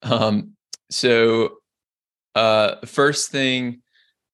Um, 0.01 0.53
so, 0.89 1.57
uh, 2.35 2.75
first 2.85 3.31
thing, 3.31 3.81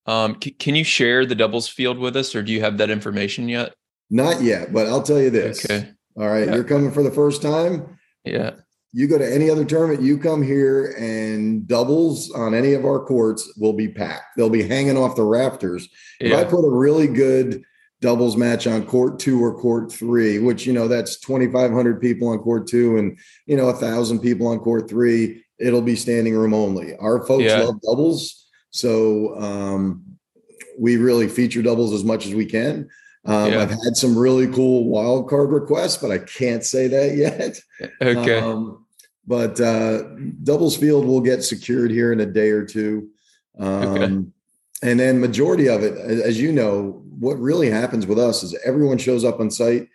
um, 0.06 0.38
c- 0.42 0.52
can 0.52 0.76
you 0.76 0.84
share 0.84 1.26
the 1.26 1.36
doubles 1.36 1.68
field 1.68 1.98
with 1.98 2.16
us, 2.16 2.36
or 2.36 2.44
do 2.44 2.52
you 2.52 2.62
have 2.62 2.78
that 2.78 2.90
information 2.90 3.50
yet? 3.50 3.74
Not 4.10 4.42
yet, 4.42 4.74
but 4.74 4.88
I'll 4.88 5.04
tell 5.04 5.20
you 5.20 5.30
this. 5.30 5.66
Okay. 5.66 5.90
All 6.18 6.28
right, 6.28 6.48
yeah. 6.48 6.56
you're 6.56 6.64
coming 6.64 6.92
for 6.92 7.02
the 7.02 7.12
first 7.12 7.42
time. 7.42 7.98
Yeah. 8.24 8.52
You 8.92 9.08
go 9.08 9.18
to 9.18 9.34
any 9.34 9.50
other 9.50 9.66
tournament, 9.66 10.02
you 10.02 10.20
come 10.20 10.44
here, 10.44 10.94
and 11.00 11.68
doubles 11.68 12.30
on 12.32 12.54
any 12.54 12.74
of 12.74 12.86
our 12.86 13.04
courts 13.04 13.52
will 13.58 13.74
be 13.74 13.88
packed. 13.88 14.38
They'll 14.38 14.50
be 14.50 14.68
hanging 14.68 14.98
off 14.98 15.16
the 15.16 15.24
rafters. 15.24 15.90
Yeah. 16.20 16.40
If 16.40 16.48
I 16.48 16.50
put 16.50 16.68
a 16.68 16.70
really 16.70 17.08
good 17.08 17.64
doubles 18.04 18.36
match 18.36 18.68
on 18.68 18.86
court 18.86 19.18
two 19.18 19.42
or 19.42 19.58
court 19.58 19.90
three, 19.90 20.38
which 20.38 20.68
you 20.68 20.74
know 20.74 20.90
that's 20.90 21.18
2,500 21.22 22.02
people 22.02 22.28
on 22.28 22.38
court 22.40 22.68
two 22.68 22.98
and 22.98 23.18
you 23.46 23.56
know 23.56 23.70
a 23.70 23.74
thousand 23.74 24.20
people 24.20 24.46
on 24.46 24.60
court 24.60 24.90
three 24.90 25.42
it'll 25.58 25.82
be 25.82 25.96
standing 25.96 26.36
room 26.36 26.54
only. 26.54 26.98
Our 26.98 27.26
folks 27.26 27.46
yeah. 27.46 27.62
love 27.62 27.82
doubles, 27.82 28.46
so 28.72 29.40
um, 29.42 30.04
we 30.78 30.98
really 30.98 31.30
feature 31.30 31.62
doubles 31.62 31.94
as 31.94 32.04
much 32.04 32.26
as 32.26 32.36
we 32.36 32.46
can. 32.46 32.90
Um, 33.26 33.54
yeah. 33.54 33.62
I've 33.62 33.70
had 33.70 33.96
some 33.96 34.18
really 34.18 34.48
cool 34.48 34.90
wild 34.90 35.30
card 35.30 35.52
requests, 35.52 35.96
but 35.96 36.12
I 36.12 36.18
can't 36.18 36.66
say 36.66 36.88
that 36.90 37.16
yet. 37.16 37.60
Okay. 38.02 38.40
Um, 38.40 38.86
but 39.26 39.62
uh, 39.62 40.04
doubles 40.44 40.76
field 40.76 41.06
will 41.06 41.22
get 41.22 41.46
secured 41.46 41.92
here 41.92 42.12
in 42.12 42.20
a 42.20 42.26
day 42.26 42.50
or 42.50 42.66
two. 42.66 43.08
okay. 43.58 44.26
And 44.84 45.00
then 45.00 45.20
majority 45.20 45.68
of 45.70 45.82
it, 45.82 45.98
as 45.98 46.40
you 46.40 46.52
know, 46.52 47.02
what 47.20 47.40
really 47.40 47.70
happens 47.70 48.06
with 48.06 48.20
us 48.20 48.44
is 48.44 48.56
everyone 48.66 48.98
shows 48.98 49.24
up 49.24 49.40
on 49.40 49.50
site 49.50 49.88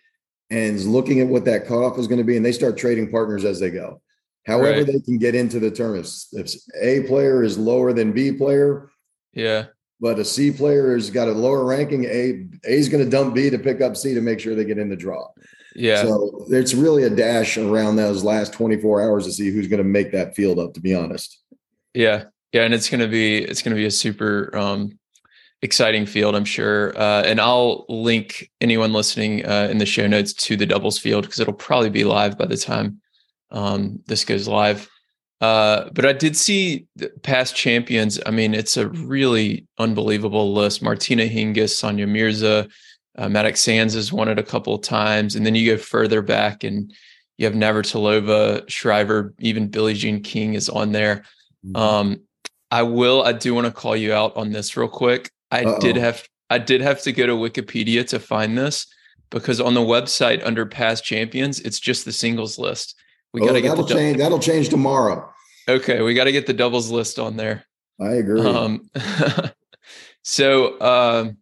and 0.50 0.76
is 0.76 0.86
looking 0.86 1.20
at 1.20 1.28
what 1.28 1.44
that 1.44 1.66
cutoff 1.66 1.98
is 1.98 2.06
going 2.06 2.18
to 2.18 2.24
be, 2.24 2.36
and 2.36 2.44
they 2.44 2.52
start 2.52 2.78
trading 2.78 3.10
partners 3.10 3.44
as 3.44 3.60
they 3.60 3.70
go 3.70 4.00
however 4.48 4.78
right. 4.78 4.86
they 4.86 5.00
can 5.00 5.18
get 5.18 5.34
into 5.34 5.60
the 5.60 5.70
tournaments. 5.70 6.28
If 6.32 6.52
A 6.80 7.06
player 7.06 7.44
is 7.44 7.58
lower 7.58 7.92
than 7.92 8.12
B 8.12 8.32
player, 8.32 8.90
yeah, 9.32 9.66
but 10.00 10.18
a 10.18 10.24
C 10.24 10.50
player 10.50 10.94
has 10.94 11.10
got 11.10 11.28
a 11.28 11.32
lower 11.32 11.64
ranking, 11.64 12.04
A 12.06 12.46
A 12.64 12.72
is 12.72 12.88
going 12.88 13.04
to 13.04 13.10
dump 13.10 13.34
B 13.34 13.50
to 13.50 13.58
pick 13.58 13.80
up 13.80 13.96
C 13.96 14.14
to 14.14 14.20
make 14.20 14.40
sure 14.40 14.54
they 14.54 14.64
get 14.64 14.78
in 14.78 14.88
the 14.88 14.96
draw. 14.96 15.28
Yeah. 15.74 16.02
So 16.02 16.46
it's 16.48 16.74
really 16.74 17.04
a 17.04 17.10
dash 17.10 17.56
around 17.56 17.96
those 17.96 18.24
last 18.24 18.52
24 18.52 19.02
hours 19.02 19.26
to 19.26 19.32
see 19.32 19.50
who's 19.50 19.68
going 19.68 19.78
to 19.78 19.88
make 19.88 20.10
that 20.10 20.34
field 20.34 20.58
up, 20.58 20.74
to 20.74 20.80
be 20.80 20.94
honest. 20.94 21.40
Yeah. 21.94 22.24
Yeah. 22.52 22.62
And 22.62 22.74
it's 22.74 22.88
going 22.88 23.00
to 23.00 23.08
be, 23.08 23.38
it's 23.38 23.62
going 23.62 23.74
to 23.74 23.80
be 23.80 23.86
a 23.86 23.90
super 23.90 24.56
um, 24.56 24.98
exciting 25.62 26.06
field, 26.06 26.34
I'm 26.34 26.44
sure. 26.44 26.98
Uh, 26.98 27.22
and 27.22 27.40
I'll 27.40 27.84
link 27.88 28.50
anyone 28.60 28.92
listening 28.92 29.44
uh, 29.44 29.68
in 29.70 29.78
the 29.78 29.86
show 29.86 30.06
notes 30.06 30.32
to 30.34 30.56
the 30.56 30.66
doubles 30.66 30.98
field 30.98 31.24
because 31.24 31.40
it'll 31.40 31.52
probably 31.54 31.90
be 31.90 32.04
live 32.04 32.38
by 32.38 32.46
the 32.46 32.56
time 32.56 33.00
um, 33.50 34.00
this 34.06 34.24
goes 34.24 34.48
live. 34.48 34.88
Uh, 35.40 35.88
but 35.92 36.04
I 36.04 36.12
did 36.12 36.36
see 36.36 36.86
past 37.22 37.54
champions. 37.54 38.18
I 38.26 38.30
mean, 38.30 38.54
it's 38.54 38.76
a 38.76 38.88
really 38.88 39.66
unbelievable 39.78 40.52
list. 40.52 40.82
Martina 40.82 41.24
Hingis, 41.24 41.76
Sania 41.76 42.08
Mirza, 42.08 42.68
uh, 43.16 43.26
Mattek-Sands 43.26 43.94
has 43.94 44.12
won 44.12 44.28
it 44.28 44.38
a 44.38 44.44
couple 44.44 44.74
of 44.74 44.82
times. 44.82 45.36
And 45.36 45.46
then 45.46 45.54
you 45.54 45.74
go 45.74 45.80
further 45.80 46.22
back 46.22 46.64
and 46.64 46.92
you 47.36 47.46
have 47.46 47.54
Navratilova, 47.54 48.68
Shriver, 48.68 49.32
even 49.38 49.68
Billie 49.68 49.94
Jean 49.94 50.22
King 50.22 50.54
is 50.54 50.68
on 50.68 50.90
there. 50.90 51.24
Mm-hmm. 51.64 51.76
Um, 51.76 52.20
I 52.70 52.82
will, 52.82 53.22
I 53.22 53.32
do 53.32 53.54
want 53.54 53.66
to 53.66 53.72
call 53.72 53.96
you 53.96 54.12
out 54.12 54.36
on 54.36 54.52
this 54.52 54.76
real 54.76 54.88
quick. 54.88 55.30
I 55.50 55.64
Uh-oh. 55.64 55.80
did 55.80 55.96
have, 55.96 56.26
I 56.50 56.58
did 56.58 56.80
have 56.80 57.02
to 57.02 57.12
go 57.12 57.26
to 57.26 57.32
Wikipedia 57.32 58.06
to 58.08 58.18
find 58.18 58.56
this 58.56 58.86
because 59.30 59.60
on 59.60 59.74
the 59.74 59.80
website 59.80 60.44
under 60.44 60.66
past 60.66 61.04
champions, 61.04 61.60
it's 61.60 61.80
just 61.80 62.04
the 62.04 62.12
singles 62.12 62.58
list. 62.58 62.94
We 63.32 63.40
got 63.40 63.52
to 63.52 63.58
oh, 63.58 63.62
get 63.62 63.68
that'll 63.68 63.84
the 63.84 63.94
change. 63.94 64.18
That'll 64.18 64.38
change 64.38 64.68
tomorrow. 64.68 65.30
Okay, 65.68 66.00
we 66.00 66.14
got 66.14 66.24
to 66.24 66.32
get 66.32 66.46
the 66.46 66.54
doubles 66.54 66.90
list 66.90 67.18
on 67.18 67.36
there. 67.36 67.64
I 68.00 68.14
agree. 68.14 68.40
Um, 68.40 68.90
so, 70.22 70.80
um, 70.80 71.36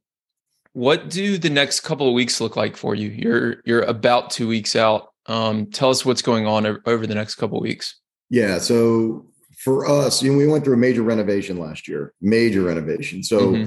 what 0.72 1.08
do 1.08 1.38
the 1.38 1.50
next 1.50 1.80
couple 1.80 2.08
of 2.08 2.14
weeks 2.14 2.40
look 2.40 2.56
like 2.56 2.76
for 2.76 2.94
you? 2.94 3.08
You're 3.08 3.62
you're 3.64 3.82
about 3.82 4.30
two 4.30 4.48
weeks 4.48 4.74
out. 4.74 5.08
Um, 5.26 5.66
tell 5.66 5.90
us 5.90 6.04
what's 6.04 6.22
going 6.22 6.46
on 6.46 6.66
over 6.86 7.06
the 7.06 7.14
next 7.14 7.36
couple 7.36 7.58
of 7.58 7.62
weeks. 7.62 7.98
Yeah. 8.30 8.58
So 8.58 9.26
for 9.66 9.86
us, 9.86 10.22
you 10.22 10.32
know, 10.32 10.38
we 10.38 10.46
went 10.46 10.64
through 10.64 10.74
a 10.74 10.78
major 10.78 11.02
renovation 11.02 11.58
last 11.58 11.88
year. 11.88 12.14
Major 12.20 12.62
renovation. 12.62 13.22
So. 13.22 13.38
Mm-hmm 13.52 13.66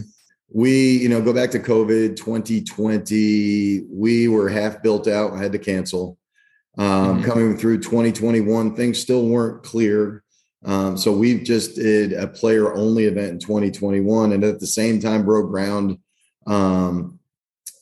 we 0.51 0.97
you 0.97 1.07
know 1.07 1.21
go 1.21 1.31
back 1.31 1.51
to 1.51 1.59
covid 1.59 2.15
2020 2.15 3.83
we 3.87 4.27
were 4.27 4.49
half 4.49 4.81
built 4.81 5.07
out 5.07 5.37
had 5.37 5.51
to 5.51 5.59
cancel 5.59 6.17
um, 6.79 7.17
mm-hmm. 7.17 7.25
Coming 7.25 7.57
through 7.57 7.79
2021, 7.79 8.73
things 8.73 8.99
still 8.99 9.27
weren't 9.27 9.63
clear. 9.63 10.23
Um, 10.63 10.97
so 10.97 11.11
we 11.11 11.41
just 11.43 11.75
did 11.75 12.13
a 12.13 12.25
player 12.25 12.73
only 12.73 13.05
event 13.05 13.31
in 13.31 13.39
2021, 13.39 14.31
and 14.31 14.43
at 14.45 14.61
the 14.61 14.67
same 14.67 15.01
time 15.01 15.25
broke 15.25 15.49
ground 15.49 15.97
um, 16.47 17.19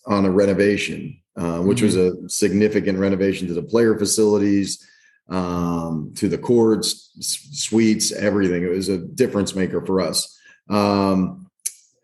on 0.07 0.25
a 0.25 0.31
renovation, 0.31 1.21
uh, 1.35 1.59
which 1.59 1.79
mm-hmm. 1.79 1.85
was 1.85 1.95
a 1.95 2.29
significant 2.29 2.97
renovation 2.97 3.47
to 3.47 3.53
the 3.53 3.61
player 3.61 3.97
facilities, 3.97 4.83
um, 5.29 6.13
to 6.15 6.29
the 6.29 6.37
courts, 6.37 7.11
suites, 7.19 8.11
everything. 8.11 8.63
It 8.63 8.69
was 8.69 8.89
a 8.89 8.97
difference 8.97 9.55
maker 9.55 9.85
for 9.85 10.01
us. 10.01 10.39
Um, 10.69 11.47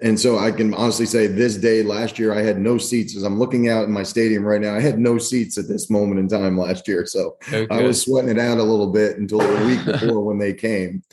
and 0.02 0.20
so 0.20 0.38
I 0.38 0.52
can 0.52 0.74
honestly 0.74 1.06
say 1.06 1.28
this 1.28 1.56
day 1.56 1.82
last 1.82 2.20
year, 2.20 2.34
I 2.34 2.42
had 2.42 2.60
no 2.60 2.78
seats 2.78 3.16
as 3.16 3.24
I'm 3.24 3.40
looking 3.40 3.70
out 3.70 3.86
in 3.86 3.92
my 3.92 4.04
stadium 4.04 4.44
right 4.44 4.60
now. 4.60 4.76
I 4.76 4.82
had 4.82 5.00
no 5.00 5.18
seats 5.18 5.58
at 5.58 5.70
this 5.70 5.90
moment 5.90 6.20
in 6.20 6.28
time 6.28 6.58
last 6.58 6.88
year. 6.90 7.06
So 7.06 7.38
okay. 7.54 7.68
I 7.74 7.82
was 7.84 8.02
sweating 8.02 8.32
it 8.32 8.40
out 8.40 8.58
a 8.58 8.64
little 8.64 8.92
bit 8.92 9.18
until 9.18 9.40
a 9.40 9.66
week 9.66 9.86
before 9.86 10.22
when 10.22 10.40
they 10.40 10.54
came. 10.54 11.04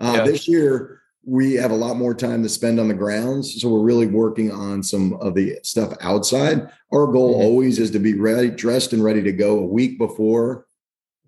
Uh, 0.00 0.14
yeah. 0.16 0.24
This 0.24 0.48
year, 0.48 1.00
we 1.24 1.54
have 1.54 1.70
a 1.70 1.76
lot 1.76 1.96
more 1.96 2.14
time 2.14 2.42
to 2.42 2.48
spend 2.48 2.80
on 2.80 2.88
the 2.88 2.94
grounds. 2.94 3.60
So 3.60 3.68
we're 3.68 3.80
really 3.80 4.06
working 4.06 4.50
on 4.50 4.82
some 4.82 5.12
of 5.20 5.34
the 5.34 5.58
stuff 5.62 5.92
outside. 6.00 6.70
Our 6.92 7.06
goal 7.06 7.34
mm-hmm. 7.34 7.42
always 7.42 7.78
is 7.78 7.92
to 7.92 7.98
be 8.00 8.14
ready, 8.14 8.50
dressed 8.50 8.92
and 8.92 9.04
ready 9.04 9.22
to 9.22 9.32
go 9.32 9.58
a 9.58 9.66
week 9.66 9.96
before 9.98 10.66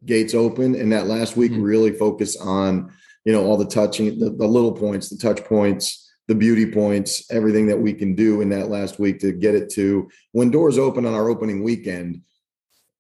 gates 0.04 0.34
open. 0.34 0.74
And 0.74 0.92
that 0.92 1.06
last 1.06 1.36
week, 1.36 1.52
mm-hmm. 1.52 1.62
really 1.62 1.92
focus 1.92 2.36
on, 2.36 2.92
you 3.24 3.32
know, 3.32 3.44
all 3.44 3.56
the 3.56 3.66
touching, 3.66 4.18
the, 4.18 4.30
the 4.30 4.46
little 4.46 4.72
points, 4.72 5.08
the 5.08 5.16
touch 5.16 5.44
points, 5.44 6.10
the 6.28 6.34
beauty 6.34 6.70
points, 6.70 7.30
everything 7.30 7.66
that 7.66 7.78
we 7.78 7.92
can 7.92 8.14
do 8.14 8.40
in 8.40 8.48
that 8.50 8.68
last 8.68 8.98
week 8.98 9.20
to 9.20 9.32
get 9.32 9.54
it 9.54 9.70
to 9.70 10.08
when 10.32 10.50
doors 10.50 10.78
open 10.78 11.04
on 11.04 11.14
our 11.14 11.28
opening 11.28 11.62
weekend, 11.62 12.22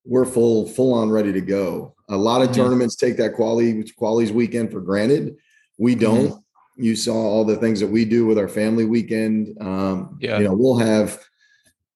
we're 0.04 0.24
full, 0.24 0.66
full 0.66 0.94
on 0.94 1.10
ready 1.10 1.32
to 1.32 1.40
go. 1.40 1.94
A 2.08 2.16
lot 2.16 2.42
of 2.42 2.48
mm-hmm. 2.48 2.60
tournaments 2.60 2.96
take 2.96 3.16
that 3.18 3.34
quality 3.34 3.84
qualities 3.96 4.32
weekend 4.32 4.72
for 4.72 4.80
granted. 4.80 5.36
We 5.78 5.92
mm-hmm. 5.92 6.00
don't. 6.00 6.28
Mm-hmm. 6.28 6.38
You 6.84 6.96
saw 6.96 7.14
all 7.14 7.44
the 7.44 7.56
things 7.56 7.80
that 7.80 7.88
we 7.88 8.04
do 8.04 8.26
with 8.26 8.38
our 8.38 8.48
family 8.48 8.86
weekend. 8.86 9.56
Um, 9.60 10.18
yeah. 10.20 10.38
you 10.38 10.44
know, 10.44 10.54
we'll 10.54 10.78
have 10.78 11.22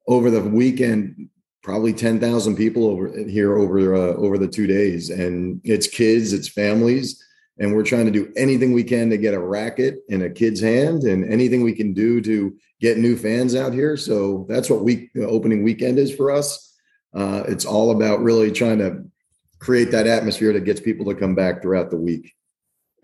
over 0.06 0.30
the 0.30 0.42
weekend 0.42 1.30
probably 1.66 1.92
10,000 1.92 2.56
people 2.56 2.86
over 2.86 3.08
here 3.28 3.58
over 3.58 3.94
uh, 3.94 4.14
over 4.14 4.38
the 4.38 4.48
2 4.48 4.66
days. 4.66 5.10
And 5.10 5.60
it's 5.64 5.86
kids, 5.88 6.32
it's 6.32 6.48
families 6.48 7.22
and 7.58 7.74
we're 7.74 7.84
trying 7.84 8.04
to 8.06 8.10
do 8.10 8.32
anything 8.36 8.72
we 8.72 8.84
can 8.84 9.10
to 9.10 9.16
get 9.16 9.34
a 9.34 9.38
racket 9.38 10.00
in 10.08 10.22
a 10.22 10.30
kid's 10.30 10.60
hand 10.60 11.04
and 11.04 11.30
anything 11.30 11.62
we 11.62 11.72
can 11.72 11.92
do 11.92 12.20
to 12.20 12.54
get 12.80 12.98
new 12.98 13.16
fans 13.16 13.54
out 13.54 13.72
here. 13.72 13.96
So 13.96 14.46
that's 14.48 14.68
what 14.68 14.84
week 14.84 15.10
opening 15.16 15.62
weekend 15.62 15.98
is 15.98 16.14
for 16.14 16.30
us. 16.30 16.74
Uh, 17.14 17.44
it's 17.48 17.64
all 17.64 17.92
about 17.92 18.20
really 18.20 18.52
trying 18.52 18.78
to 18.78 19.04
create 19.58 19.90
that 19.90 20.06
atmosphere 20.06 20.52
that 20.52 20.64
gets 20.64 20.80
people 20.80 21.06
to 21.06 21.14
come 21.14 21.34
back 21.34 21.62
throughout 21.62 21.90
the 21.90 21.96
week. 21.96 22.34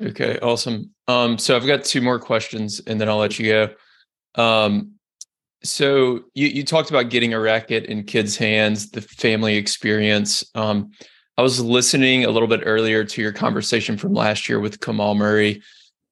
Okay 0.00 0.38
awesome. 0.40 0.90
Um, 1.08 1.38
so 1.38 1.56
i've 1.56 1.66
got 1.66 1.84
two 1.84 2.00
more 2.00 2.18
questions 2.18 2.80
and 2.86 3.00
then 3.00 3.08
i'll 3.08 3.18
let 3.18 3.38
you 3.38 3.48
go. 3.50 4.42
Um, 4.42 4.92
so 5.64 6.20
you, 6.34 6.48
you 6.48 6.64
talked 6.64 6.90
about 6.90 7.08
getting 7.08 7.32
a 7.34 7.40
racket 7.40 7.86
in 7.86 8.04
kids 8.04 8.36
hands 8.36 8.90
the 8.90 9.00
family 9.00 9.56
experience 9.56 10.44
um, 10.54 10.90
I 11.38 11.42
was 11.42 11.60
listening 11.60 12.24
a 12.24 12.30
little 12.30 12.48
bit 12.48 12.60
earlier 12.64 13.04
to 13.04 13.22
your 13.22 13.32
conversation 13.32 13.96
from 13.96 14.12
last 14.12 14.48
year 14.48 14.60
with 14.60 14.80
Kamal 14.80 15.14
Murray 15.14 15.62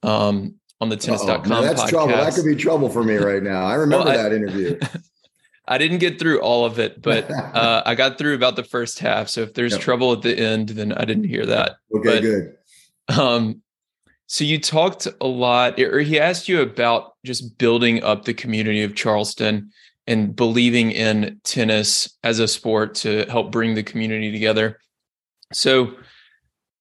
um, 0.02 0.54
on 0.80 0.88
the 0.88 0.97
tennis.com. 0.97 1.49
Man, 1.49 1.62
that's 1.62 1.83
podcast. 1.83 1.88
trouble. 1.90 2.16
That 2.16 2.35
could 2.35 2.47
be 2.47 2.57
trouble 2.57 2.88
for 2.88 3.04
me 3.04 3.16
right 3.16 3.42
now. 3.42 3.64
I 3.66 3.75
remember 3.75 4.07
well, 4.07 4.19
I, 4.19 4.23
that 4.23 4.33
interview. 4.33 4.78
I 5.69 5.78
didn't 5.78 5.99
get 5.99 6.19
through 6.19 6.40
all 6.40 6.64
of 6.64 6.78
it, 6.78 7.00
but 7.00 7.30
uh, 7.30 7.83
I 7.87 7.95
got 7.95 8.19
through 8.19 8.35
about 8.35 8.57
the 8.57 8.64
first 8.64 8.99
half. 8.99 9.28
So 9.28 9.42
if 9.42 9.54
there's 9.54 9.73
yep. 9.73 9.80
trouble 9.80 10.12
at 10.12 10.23
the 10.23 10.37
end, 10.37 10.71
then 10.71 10.92
I 10.92 11.04
didn't 11.04 11.25
hear 11.25 11.47
that. 11.47 11.76
Okay, 11.95 12.09
but, 12.09 12.21
good. 12.23 12.57
Um, 13.09 13.62
So 14.33 14.45
you 14.45 14.61
talked 14.61 15.09
a 15.21 15.27
lot, 15.27 15.81
or 15.81 15.99
he 15.99 16.21
asked 16.21 16.49
you 16.49 16.61
about 16.61 17.15
just 17.27 17.59
building 17.59 18.05
up 18.05 18.25
the 18.25 18.33
community 18.33 18.85
of 18.85 18.95
Charleston 18.95 19.73
and 20.07 20.37
believing 20.37 20.93
in 20.93 21.41
tennis 21.43 22.17
as 22.23 22.39
a 22.39 22.47
sport 22.47 22.95
to 22.97 23.25
help 23.25 23.51
bring 23.51 23.75
the 23.75 23.83
community 23.83 24.31
together. 24.31 24.79
So 25.53 25.97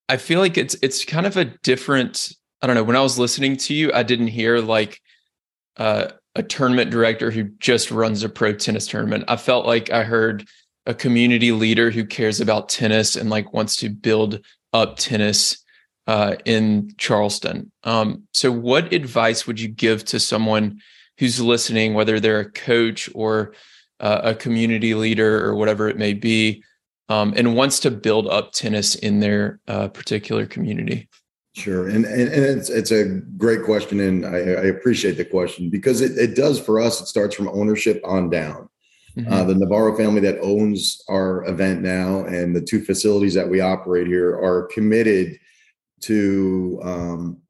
I 0.10 0.18
feel 0.18 0.40
like 0.40 0.60
it's 0.60 0.76
it's 0.84 1.04
kind 1.04 1.26
of 1.26 1.38
a 1.38 1.46
different. 1.46 2.34
I 2.62 2.68
don't 2.68 2.76
know. 2.76 2.84
When 2.84 2.96
I 2.96 3.02
was 3.02 3.18
listening 3.18 3.58
to 3.58 3.74
you, 3.74 3.92
I 3.94 4.04
didn't 4.04 4.28
hear 4.28 4.60
like 4.60 5.02
uh, 5.78 6.10
a 6.36 6.44
tournament 6.44 6.92
director 6.92 7.32
who 7.32 7.46
just 7.58 7.90
runs 7.90 8.22
a 8.22 8.30
pro 8.30 8.54
tennis 8.54 8.86
tournament. 8.86 9.24
I 9.28 9.38
felt 9.38 9.66
like 9.66 9.90
I 9.90 10.04
heard 10.04 10.48
a 10.86 10.94
community 10.94 11.52
leader 11.52 11.90
who 11.90 12.06
cares 12.06 12.42
about 12.42 12.70
tennis 12.70 13.16
and 13.16 13.32
like 13.32 13.54
wants 13.54 13.76
to 13.78 13.90
build 13.90 14.40
up 14.72 14.98
tennis 14.98 15.66
uh, 16.10 16.36
in 16.44 16.92
Charleston. 16.98 17.72
Um, 17.84 18.24
so, 18.34 18.52
what 18.52 18.92
advice 18.92 19.46
would 19.46 19.60
you 19.60 19.68
give 19.68 20.04
to 20.06 20.20
someone 20.20 20.82
who's 21.20 21.40
listening, 21.40 21.94
whether 21.94 22.20
they're 22.20 22.40
a 22.40 22.52
coach 22.52 23.12
or 23.14 23.54
uh, 24.00 24.22
a 24.24 24.34
community 24.34 24.96
leader 24.96 25.46
or 25.46 25.54
whatever 25.54 25.88
it 25.88 26.00
may 26.00 26.16
be, 26.16 26.64
um, 27.10 27.36
and 27.38 27.56
wants 27.56 27.80
to 27.82 27.92
build 27.92 28.28
up 28.28 28.54
tennis 28.54 28.96
in 28.96 29.20
their 29.20 29.60
uh, 29.68 29.88
particular 29.90 30.48
community? 30.48 31.08
Sure, 31.56 31.88
and 31.88 32.06
and, 32.06 32.28
and 32.28 32.44
it's 32.58 32.72
it's 32.72 32.92
a 32.92 33.06
great 33.38 33.64
question, 33.64 34.00
and 34.00 34.26
I, 34.26 34.38
I 34.38 34.66
appreciate 34.66 35.16
the 35.16 35.26
question 35.26 35.70
because 35.70 36.02
it, 36.02 36.18
it 36.18 36.36
does 36.36 36.60
for 36.60 36.82
us. 36.82 37.02
It 37.02 37.06
starts 37.06 37.36
from 37.36 37.50
ownership 37.50 38.02
on 38.04 38.32
down. 38.32 38.68
Mm-hmm. 39.16 39.32
Uh, 39.32 39.44
the 39.44 39.56
Navarro 39.56 39.96
family 39.96 40.22
that 40.22 40.40
owns 40.42 41.04
our 41.08 41.46
event 41.46 41.84
now, 41.84 42.26
and 42.26 42.56
the 42.56 42.62
two 42.62 42.84
facilities 42.84 43.36
that 43.36 43.48
we 43.48 43.62
operate 43.62 44.08
here 44.08 44.32
are 44.32 44.68
committed 44.74 45.38
to 46.02 46.80
um, 46.84 47.42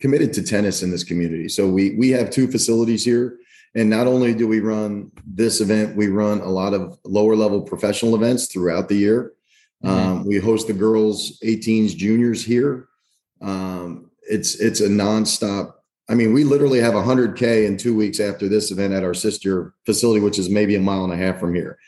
committed 0.00 0.32
to 0.34 0.42
tennis 0.42 0.82
in 0.82 0.90
this 0.90 1.04
community. 1.04 1.48
So 1.48 1.68
we 1.68 1.94
we 1.96 2.10
have 2.10 2.30
two 2.30 2.48
facilities 2.48 3.04
here, 3.04 3.38
and 3.74 3.88
not 3.88 4.06
only 4.06 4.34
do 4.34 4.46
we 4.46 4.60
run 4.60 5.10
this 5.26 5.60
event, 5.60 5.96
we 5.96 6.08
run 6.08 6.40
a 6.40 6.48
lot 6.48 6.74
of 6.74 6.98
lower 7.04 7.36
level 7.36 7.60
professional 7.60 8.14
events 8.14 8.46
throughout 8.46 8.88
the 8.88 8.96
year. 8.96 9.32
Mm-hmm. 9.84 10.08
Um, 10.08 10.26
we 10.26 10.38
host 10.38 10.66
the 10.66 10.72
girls 10.72 11.38
18s 11.40 11.96
juniors 11.96 12.44
here. 12.44 12.88
Um, 13.40 14.10
it's 14.22 14.56
it's 14.56 14.80
a 14.80 14.88
nonstop. 14.88 15.72
I 16.08 16.14
mean, 16.14 16.32
we 16.32 16.44
literally 16.44 16.78
have 16.80 16.94
100k 16.94 17.66
in 17.66 17.76
two 17.76 17.96
weeks 17.96 18.20
after 18.20 18.48
this 18.48 18.70
event 18.70 18.94
at 18.94 19.02
our 19.02 19.14
sister 19.14 19.74
facility, 19.84 20.20
which 20.20 20.38
is 20.38 20.48
maybe 20.48 20.76
a 20.76 20.80
mile 20.80 21.02
and 21.02 21.12
a 21.12 21.16
half 21.16 21.40
from 21.40 21.52
here. 21.52 21.78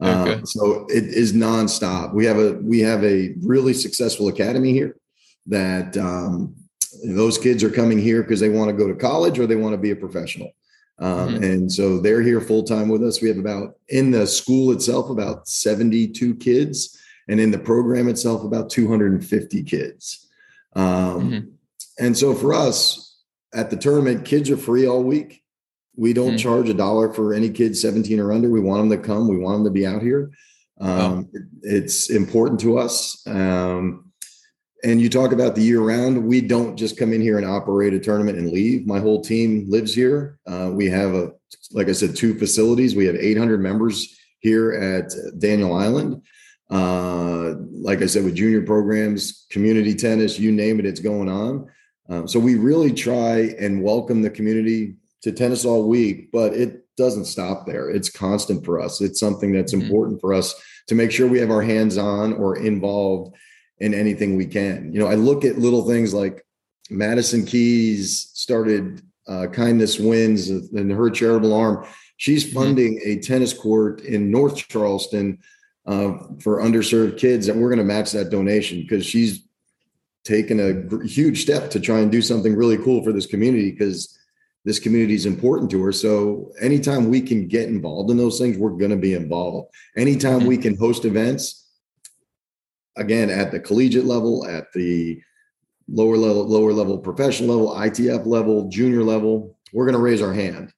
Okay. 0.00 0.34
Um, 0.34 0.46
so 0.46 0.86
it 0.88 1.04
is 1.04 1.32
nonstop. 1.32 2.14
We 2.14 2.24
have 2.26 2.38
a 2.38 2.52
we 2.54 2.80
have 2.80 3.04
a 3.04 3.34
really 3.42 3.74
successful 3.74 4.28
academy 4.28 4.72
here 4.72 4.96
that 5.46 5.96
um, 5.96 6.54
those 7.04 7.38
kids 7.38 7.62
are 7.62 7.70
coming 7.70 7.98
here 7.98 8.22
because 8.22 8.40
they 8.40 8.48
want 8.48 8.70
to 8.70 8.76
go 8.76 8.88
to 8.88 8.94
college 8.94 9.38
or 9.38 9.46
they 9.46 9.56
want 9.56 9.74
to 9.74 9.78
be 9.78 9.90
a 9.90 9.96
professional. 9.96 10.50
Um, 10.98 11.34
mm-hmm. 11.34 11.42
And 11.42 11.72
so 11.72 11.98
they're 11.98 12.22
here 12.22 12.40
full 12.40 12.62
time 12.62 12.88
with 12.88 13.02
us. 13.02 13.20
We 13.20 13.28
have 13.28 13.38
about 13.38 13.74
in 13.88 14.10
the 14.10 14.26
school 14.26 14.72
itself 14.72 15.10
about 15.10 15.48
72 15.48 16.36
kids, 16.36 16.98
and 17.28 17.40
in 17.40 17.50
the 17.50 17.58
program 17.58 18.08
itself 18.08 18.44
about 18.44 18.70
250 18.70 19.62
kids. 19.64 20.28
Um, 20.76 20.84
mm-hmm. 20.84 21.48
And 21.98 22.16
so 22.16 22.34
for 22.34 22.52
us 22.52 23.18
at 23.54 23.70
the 23.70 23.76
tournament, 23.76 24.24
kids 24.24 24.50
are 24.50 24.56
free 24.56 24.86
all 24.86 25.02
week. 25.02 25.42
We 25.96 26.12
don't 26.12 26.30
mm-hmm. 26.30 26.36
charge 26.36 26.68
a 26.68 26.74
dollar 26.74 27.12
for 27.12 27.32
any 27.32 27.50
kids 27.50 27.80
17 27.80 28.18
or 28.20 28.32
under. 28.32 28.50
We 28.50 28.60
want 28.60 28.88
them 28.88 29.00
to 29.00 29.06
come. 29.06 29.28
We 29.28 29.38
want 29.38 29.58
them 29.58 29.64
to 29.64 29.70
be 29.70 29.86
out 29.86 30.02
here. 30.02 30.30
Um, 30.80 31.28
oh. 31.34 31.40
It's 31.62 32.10
important 32.10 32.60
to 32.60 32.78
us. 32.78 33.24
Um, 33.26 34.03
and 34.84 35.00
you 35.00 35.08
talk 35.08 35.32
about 35.32 35.54
the 35.54 35.62
year 35.62 35.80
round 35.80 36.22
we 36.22 36.40
don't 36.40 36.76
just 36.76 36.98
come 36.98 37.12
in 37.12 37.20
here 37.20 37.38
and 37.38 37.46
operate 37.46 37.94
a 37.94 37.98
tournament 37.98 38.38
and 38.38 38.52
leave. 38.52 38.86
My 38.86 39.00
whole 39.00 39.22
team 39.22 39.64
lives 39.68 39.94
here. 39.94 40.38
Uh, 40.46 40.70
we 40.72 40.88
have 40.90 41.14
a 41.14 41.32
like 41.72 41.88
i 41.88 41.92
said 41.92 42.14
two 42.14 42.38
facilities. 42.38 42.94
We 42.94 43.06
have 43.06 43.16
800 43.16 43.60
members 43.60 44.16
here 44.40 44.72
at 44.72 45.12
daniel 45.40 45.74
island. 45.74 46.22
Uh, 46.70 47.54
like 47.70 48.02
i 48.02 48.06
said 48.06 48.24
with 48.24 48.34
junior 48.36 48.62
programs 48.62 49.46
community 49.50 49.94
tennis 49.94 50.38
you 50.38 50.52
name 50.52 50.78
it 50.78 50.86
it's 50.86 51.00
going 51.00 51.28
on. 51.28 51.68
Um, 52.08 52.28
so 52.28 52.38
we 52.38 52.56
really 52.56 52.92
try 52.92 53.54
and 53.58 53.82
welcome 53.82 54.20
the 54.20 54.30
community 54.30 54.96
to 55.22 55.32
tennis 55.32 55.64
all 55.64 55.88
week 55.88 56.30
but 56.30 56.52
it 56.52 56.84
doesn't 56.96 57.24
stop 57.24 57.66
there. 57.66 57.90
It's 57.90 58.08
constant 58.08 58.64
for 58.64 58.78
us. 58.80 59.00
It's 59.00 59.18
something 59.18 59.52
that's 59.52 59.74
mm-hmm. 59.74 59.82
important 59.82 60.20
for 60.20 60.32
us 60.32 60.54
to 60.86 60.94
make 60.94 61.10
sure 61.10 61.26
we 61.26 61.40
have 61.40 61.50
our 61.50 61.62
hands 61.62 61.98
on 61.98 62.34
or 62.34 62.56
involved 62.58 63.34
in 63.78 63.94
anything 63.94 64.36
we 64.36 64.46
can. 64.46 64.92
You 64.92 65.00
know, 65.00 65.06
I 65.06 65.14
look 65.14 65.44
at 65.44 65.58
little 65.58 65.86
things 65.86 66.14
like 66.14 66.44
Madison 66.90 67.44
Keys 67.44 68.30
started 68.34 69.02
uh, 69.26 69.46
Kindness 69.46 69.98
Wins 69.98 70.50
and 70.50 70.90
her 70.90 71.10
charitable 71.10 71.54
arm. 71.54 71.86
She's 72.16 72.44
mm-hmm. 72.44 72.58
funding 72.58 72.98
mm-hmm. 72.98 73.18
a 73.18 73.22
tennis 73.22 73.52
court 73.52 74.02
in 74.02 74.30
North 74.30 74.56
Charleston 74.68 75.38
uh, 75.86 76.12
for 76.40 76.60
underserved 76.60 77.18
kids, 77.18 77.48
and 77.48 77.60
we're 77.60 77.68
going 77.68 77.78
to 77.78 77.84
match 77.84 78.12
that 78.12 78.30
donation 78.30 78.80
because 78.80 79.04
she's 79.04 79.46
taken 80.24 80.58
a 80.60 81.06
huge 81.06 81.42
step 81.42 81.70
to 81.70 81.80
try 81.80 82.00
and 82.00 82.10
do 82.10 82.22
something 82.22 82.56
really 82.56 82.78
cool 82.78 83.04
for 83.04 83.12
this 83.12 83.26
community 83.26 83.70
because 83.70 84.18
this 84.64 84.78
community 84.78 85.14
is 85.14 85.26
important 85.26 85.70
to 85.70 85.82
her. 85.82 85.92
So 85.92 86.52
anytime 86.60 87.10
we 87.10 87.20
can 87.20 87.46
get 87.46 87.68
involved 87.68 88.10
in 88.10 88.16
those 88.16 88.38
things, 88.38 88.56
we're 88.56 88.70
going 88.70 88.90
to 88.90 88.96
be 88.96 89.12
involved. 89.12 89.74
Anytime 89.96 90.40
mm-hmm. 90.40 90.48
we 90.48 90.56
can 90.56 90.76
host 90.76 91.04
events, 91.04 91.63
again 92.96 93.30
at 93.30 93.50
the 93.50 93.60
collegiate 93.60 94.04
level, 94.04 94.46
at 94.46 94.72
the 94.72 95.20
lower 95.88 96.16
level, 96.16 96.46
lower 96.46 96.72
level 96.72 96.98
professional 96.98 97.56
level, 97.56 97.74
ITF 97.74 98.26
level, 98.26 98.68
junior 98.68 99.02
level, 99.02 99.56
we're 99.72 99.84
going 99.84 99.96
to 99.96 100.00
raise 100.00 100.22
our 100.22 100.32
hand 100.32 100.72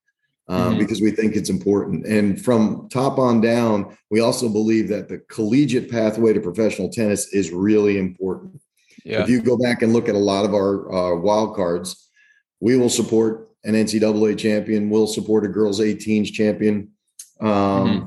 um, 0.48 0.70
mm-hmm. 0.70 0.78
because 0.78 1.00
we 1.00 1.10
think 1.10 1.36
it's 1.36 1.50
important. 1.50 2.06
And 2.06 2.42
from 2.42 2.88
top 2.90 3.18
on 3.18 3.40
down, 3.40 3.96
we 4.10 4.20
also 4.20 4.48
believe 4.48 4.88
that 4.88 5.08
the 5.08 5.18
collegiate 5.28 5.90
pathway 5.90 6.32
to 6.32 6.40
professional 6.40 6.88
tennis 6.88 7.32
is 7.32 7.50
really 7.50 7.98
important. 7.98 8.60
Yeah. 9.04 9.22
If 9.22 9.28
you 9.28 9.40
go 9.40 9.56
back 9.56 9.82
and 9.82 9.92
look 9.92 10.08
at 10.08 10.14
a 10.14 10.18
lot 10.18 10.44
of 10.44 10.54
our 10.54 10.92
uh, 10.92 11.16
wild 11.16 11.54
cards, 11.54 12.08
we 12.60 12.76
will 12.76 12.88
support 12.88 13.50
an 13.64 13.74
NCAA 13.74 14.38
champion. 14.38 14.90
We'll 14.90 15.06
support 15.06 15.44
a 15.44 15.48
girls 15.48 15.80
18s 15.80 16.32
champion. 16.32 16.90
Um, 17.40 17.48
mm-hmm 17.48 18.04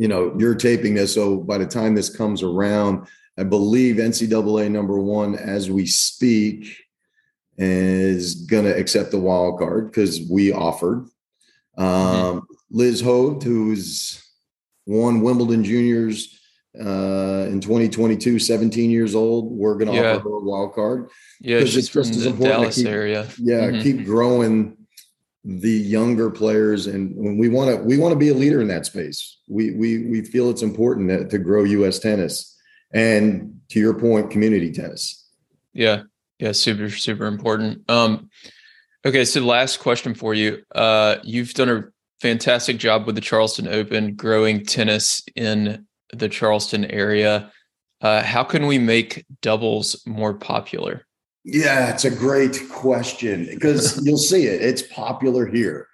you 0.00 0.08
know, 0.08 0.34
you're 0.38 0.54
taping 0.54 0.94
this. 0.94 1.12
So 1.12 1.36
by 1.36 1.58
the 1.58 1.66
time 1.66 1.94
this 1.94 2.08
comes 2.08 2.42
around, 2.42 3.06
I 3.38 3.42
believe 3.42 3.96
NCAA 3.96 4.70
number 4.70 4.98
one, 4.98 5.34
as 5.34 5.70
we 5.70 5.84
speak, 5.84 6.74
is 7.58 8.46
going 8.46 8.64
to 8.64 8.74
accept 8.74 9.10
the 9.10 9.20
wild 9.20 9.58
card 9.58 9.90
because 9.90 10.26
we 10.30 10.54
offered. 10.54 11.06
Mm-hmm. 11.78 11.82
Um, 11.82 12.46
Liv 12.70 12.94
Hovde, 12.94 13.42
who's 13.42 14.26
won 14.86 15.20
Wimbledon 15.20 15.64
juniors 15.64 16.40
uh, 16.78 17.46
in 17.50 17.60
2022, 17.60 18.38
17 18.38 18.90
years 18.90 19.14
old, 19.14 19.52
we're 19.52 19.74
going 19.74 19.88
to 19.88 19.94
yeah. 19.94 20.14
offer 20.14 20.30
her 20.30 20.36
a 20.36 20.40
wild 20.40 20.72
card. 20.72 21.10
Yeah, 21.42 21.60
she's 21.60 21.76
it's 21.76 21.88
just 21.90 22.14
from 22.14 22.38
the 22.38 22.44
Dallas 22.48 22.76
keep, 22.76 22.86
area. 22.86 23.28
Yeah, 23.36 23.68
mm-hmm. 23.68 23.82
keep 23.82 24.06
growing 24.06 24.78
the 25.44 25.70
younger 25.70 26.30
players 26.30 26.86
and 26.86 27.16
when 27.16 27.38
we 27.38 27.48
want 27.48 27.70
to 27.70 27.82
we 27.82 27.96
want 27.96 28.12
to 28.12 28.18
be 28.18 28.28
a 28.28 28.34
leader 28.34 28.60
in 28.60 28.68
that 28.68 28.84
space. 28.84 29.38
We 29.48 29.70
we 29.72 30.06
we 30.06 30.22
feel 30.22 30.50
it's 30.50 30.62
important 30.62 31.08
to, 31.08 31.28
to 31.28 31.38
grow 31.38 31.64
us 31.64 31.98
tennis 31.98 32.56
and 32.92 33.60
to 33.70 33.80
your 33.80 33.94
point 33.94 34.30
community 34.30 34.70
tennis. 34.70 35.28
Yeah. 35.72 36.02
Yeah 36.38 36.52
super 36.52 36.90
super 36.90 37.26
important. 37.26 37.88
Um 37.90 38.28
okay 39.04 39.24
so 39.24 39.40
last 39.40 39.78
question 39.78 40.14
for 40.14 40.34
you. 40.34 40.62
Uh 40.74 41.16
you've 41.22 41.54
done 41.54 41.70
a 41.70 41.84
fantastic 42.20 42.76
job 42.76 43.06
with 43.06 43.14
the 43.14 43.20
charleston 43.22 43.66
open 43.66 44.14
growing 44.14 44.62
tennis 44.64 45.22
in 45.36 45.86
the 46.12 46.28
charleston 46.28 46.84
area. 46.84 47.50
Uh 48.02 48.22
how 48.22 48.44
can 48.44 48.66
we 48.66 48.78
make 48.78 49.24
doubles 49.40 50.02
more 50.06 50.34
popular 50.34 51.06
yeah, 51.44 51.90
it's 51.92 52.04
a 52.04 52.10
great 52.10 52.68
question 52.70 53.46
because 53.46 54.00
you'll 54.04 54.18
see 54.18 54.46
it. 54.46 54.62
It's 54.62 54.82
popular 54.82 55.46
here. 55.46 55.88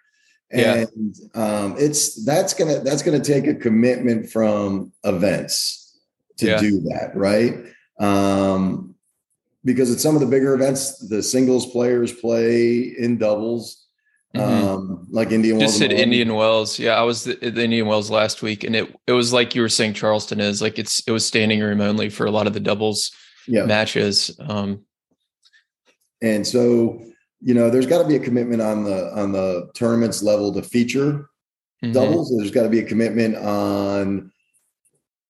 And 0.51 0.89
yeah. 1.35 1.43
um, 1.43 1.75
it's 1.77 2.25
that's 2.25 2.55
gonna 2.55 2.81
that's 2.81 3.03
gonna 3.03 3.21
take 3.21 3.47
a 3.49 3.55
commitment 3.55 4.31
from 4.31 4.93
events 5.03 5.99
to 6.39 6.47
yeah. 6.47 6.61
do 6.61 6.81
that, 6.83 7.11
right? 7.15 7.55
Um, 7.99 8.95
because 9.65 9.93
at 9.93 9.99
some 9.99 10.15
of 10.15 10.21
the 10.21 10.27
bigger 10.27 10.55
events, 10.55 10.99
the 11.09 11.23
singles 11.23 11.67
players 11.67 12.13
play 12.13 12.95
in 12.97 13.19
doubles. 13.19 13.83
Mm-hmm. 14.37 14.69
Um, 14.69 15.07
like 15.11 15.33
Indian 15.33 15.57
Wells. 15.57 15.71
Just 15.73 15.79
said 15.79 15.93
Indian 15.93 16.35
Wells. 16.35 16.79
Yeah, 16.79 16.95
I 16.95 17.03
was 17.03 17.27
at 17.27 17.41
the 17.41 17.65
Indian 17.65 17.87
Wells 17.87 18.11
last 18.11 18.43
week, 18.43 18.65
and 18.65 18.77
it 18.77 18.95
it 19.07 19.13
was 19.13 19.33
like 19.33 19.55
you 19.55 19.63
were 19.63 19.69
saying 19.69 19.95
Charleston 19.95 20.41
is 20.41 20.61
like 20.61 20.79
it's 20.79 21.03
it 21.07 21.11
was 21.11 21.27
standing 21.27 21.61
room 21.61 21.81
only 21.81 22.11
for 22.11 22.27
a 22.27 22.31
lot 22.31 22.47
of 22.47 22.53
the 22.53 22.61
doubles 22.61 23.13
yeah. 23.49 23.65
matches. 23.65 24.31
Um, 24.39 24.85
and 26.23 26.47
so, 26.47 27.01
you 27.41 27.55
know, 27.55 27.71
there's 27.71 27.87
got 27.87 28.03
to 28.03 28.09
be 28.09 28.17
a 28.17 28.21
commitment 28.21 28.63
on 28.63 28.85
the 28.85 29.13
on 29.19 29.33
the 29.33 29.71
tournaments 29.75 30.23
level 30.23 30.53
to 30.55 30.63
feature 30.63 31.31
mm-hmm. 31.83 31.93
doubles. 31.93 32.35
There's 32.37 32.51
got 32.51 32.63
to 32.63 32.69
be 32.69 32.81
a 32.81 32.85
commitment 32.85 33.37
on 33.37 34.33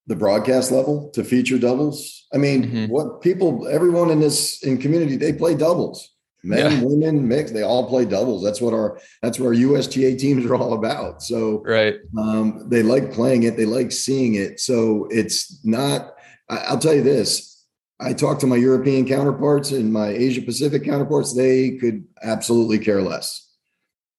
the 0.07 0.17
broadcast 0.17 0.71
level 0.71 1.11
to 1.11 1.25
feature 1.25 1.59
doubles. 1.59 2.27
I 2.33 2.39
mean, 2.39 2.63
mm-hmm. 2.63 2.93
what 2.93 3.21
people, 3.21 3.67
everyone 3.67 4.11
in 4.11 4.21
this 4.21 4.63
in 4.63 4.79
community, 4.79 5.17
they 5.17 5.33
play 5.33 5.55
doubles. 5.55 6.13
Men, 6.45 6.71
yeah. 6.71 6.81
women, 6.85 7.27
mix, 7.27 7.51
they 7.51 7.63
all 7.63 7.89
play 7.89 8.05
doubles. 8.05 8.45
That's 8.45 8.61
what 8.61 8.73
our 8.73 9.01
that's 9.21 9.41
what 9.41 9.47
our 9.47 9.53
USTA 9.53 10.17
teams 10.17 10.47
are 10.47 10.55
all 10.55 10.75
about. 10.75 11.23
So 11.23 11.63
right. 11.65 11.97
Um, 12.17 12.69
they 12.69 12.85
like 12.85 13.13
playing 13.13 13.43
it, 13.43 13.57
they 13.57 13.65
like 13.65 13.91
seeing 13.91 14.35
it. 14.35 14.61
So 14.61 15.09
it's 15.11 15.65
not, 15.65 16.15
I, 16.49 16.59
I'll 16.69 16.79
tell 16.79 16.95
you 16.95 17.03
this. 17.03 17.56
I 18.01 18.13
talked 18.13 18.41
to 18.43 18.47
my 18.47 18.57
European 18.57 19.07
counterparts 19.07 19.73
and 19.73 19.93
my 19.93 20.09
Asia 20.09 20.43
Pacific 20.43 20.85
counterparts, 20.85 21.35
they 21.35 21.73
could 21.79 22.05
absolutely 22.23 22.79
care 22.79 23.03
less. 23.03 23.43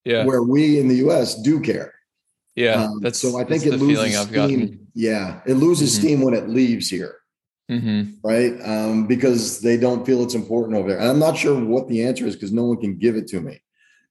Yeah. 0.04 0.24
Where 0.24 0.42
we 0.42 0.80
in 0.80 0.88
the 0.88 0.96
US 1.08 1.40
do 1.40 1.60
care. 1.60 1.94
Yeah. 2.56 2.84
Um, 2.84 3.00
that's 3.00 3.20
so 3.20 3.38
I 3.38 3.44
think 3.44 3.66
it 3.66 3.76
loses 3.76 4.18
steam. 4.18 4.88
Yeah. 4.94 5.40
It 5.46 5.54
loses 5.54 5.92
mm-hmm. 5.92 6.00
steam 6.00 6.20
when 6.22 6.34
it 6.34 6.48
leaves 6.48 6.88
here. 6.88 7.16
Mm-hmm. 7.70 8.14
Right. 8.26 8.54
Um, 8.64 9.06
because 9.06 9.60
they 9.60 9.76
don't 9.76 10.04
feel 10.04 10.22
it's 10.22 10.34
important 10.34 10.76
over 10.76 10.88
there. 10.88 10.98
And 10.98 11.08
I'm 11.08 11.18
not 11.18 11.36
sure 11.36 11.62
what 11.62 11.86
the 11.88 12.04
answer 12.04 12.26
is 12.26 12.34
because 12.34 12.52
no 12.52 12.64
one 12.64 12.80
can 12.80 12.98
give 12.98 13.14
it 13.14 13.28
to 13.28 13.40
me. 13.40 13.60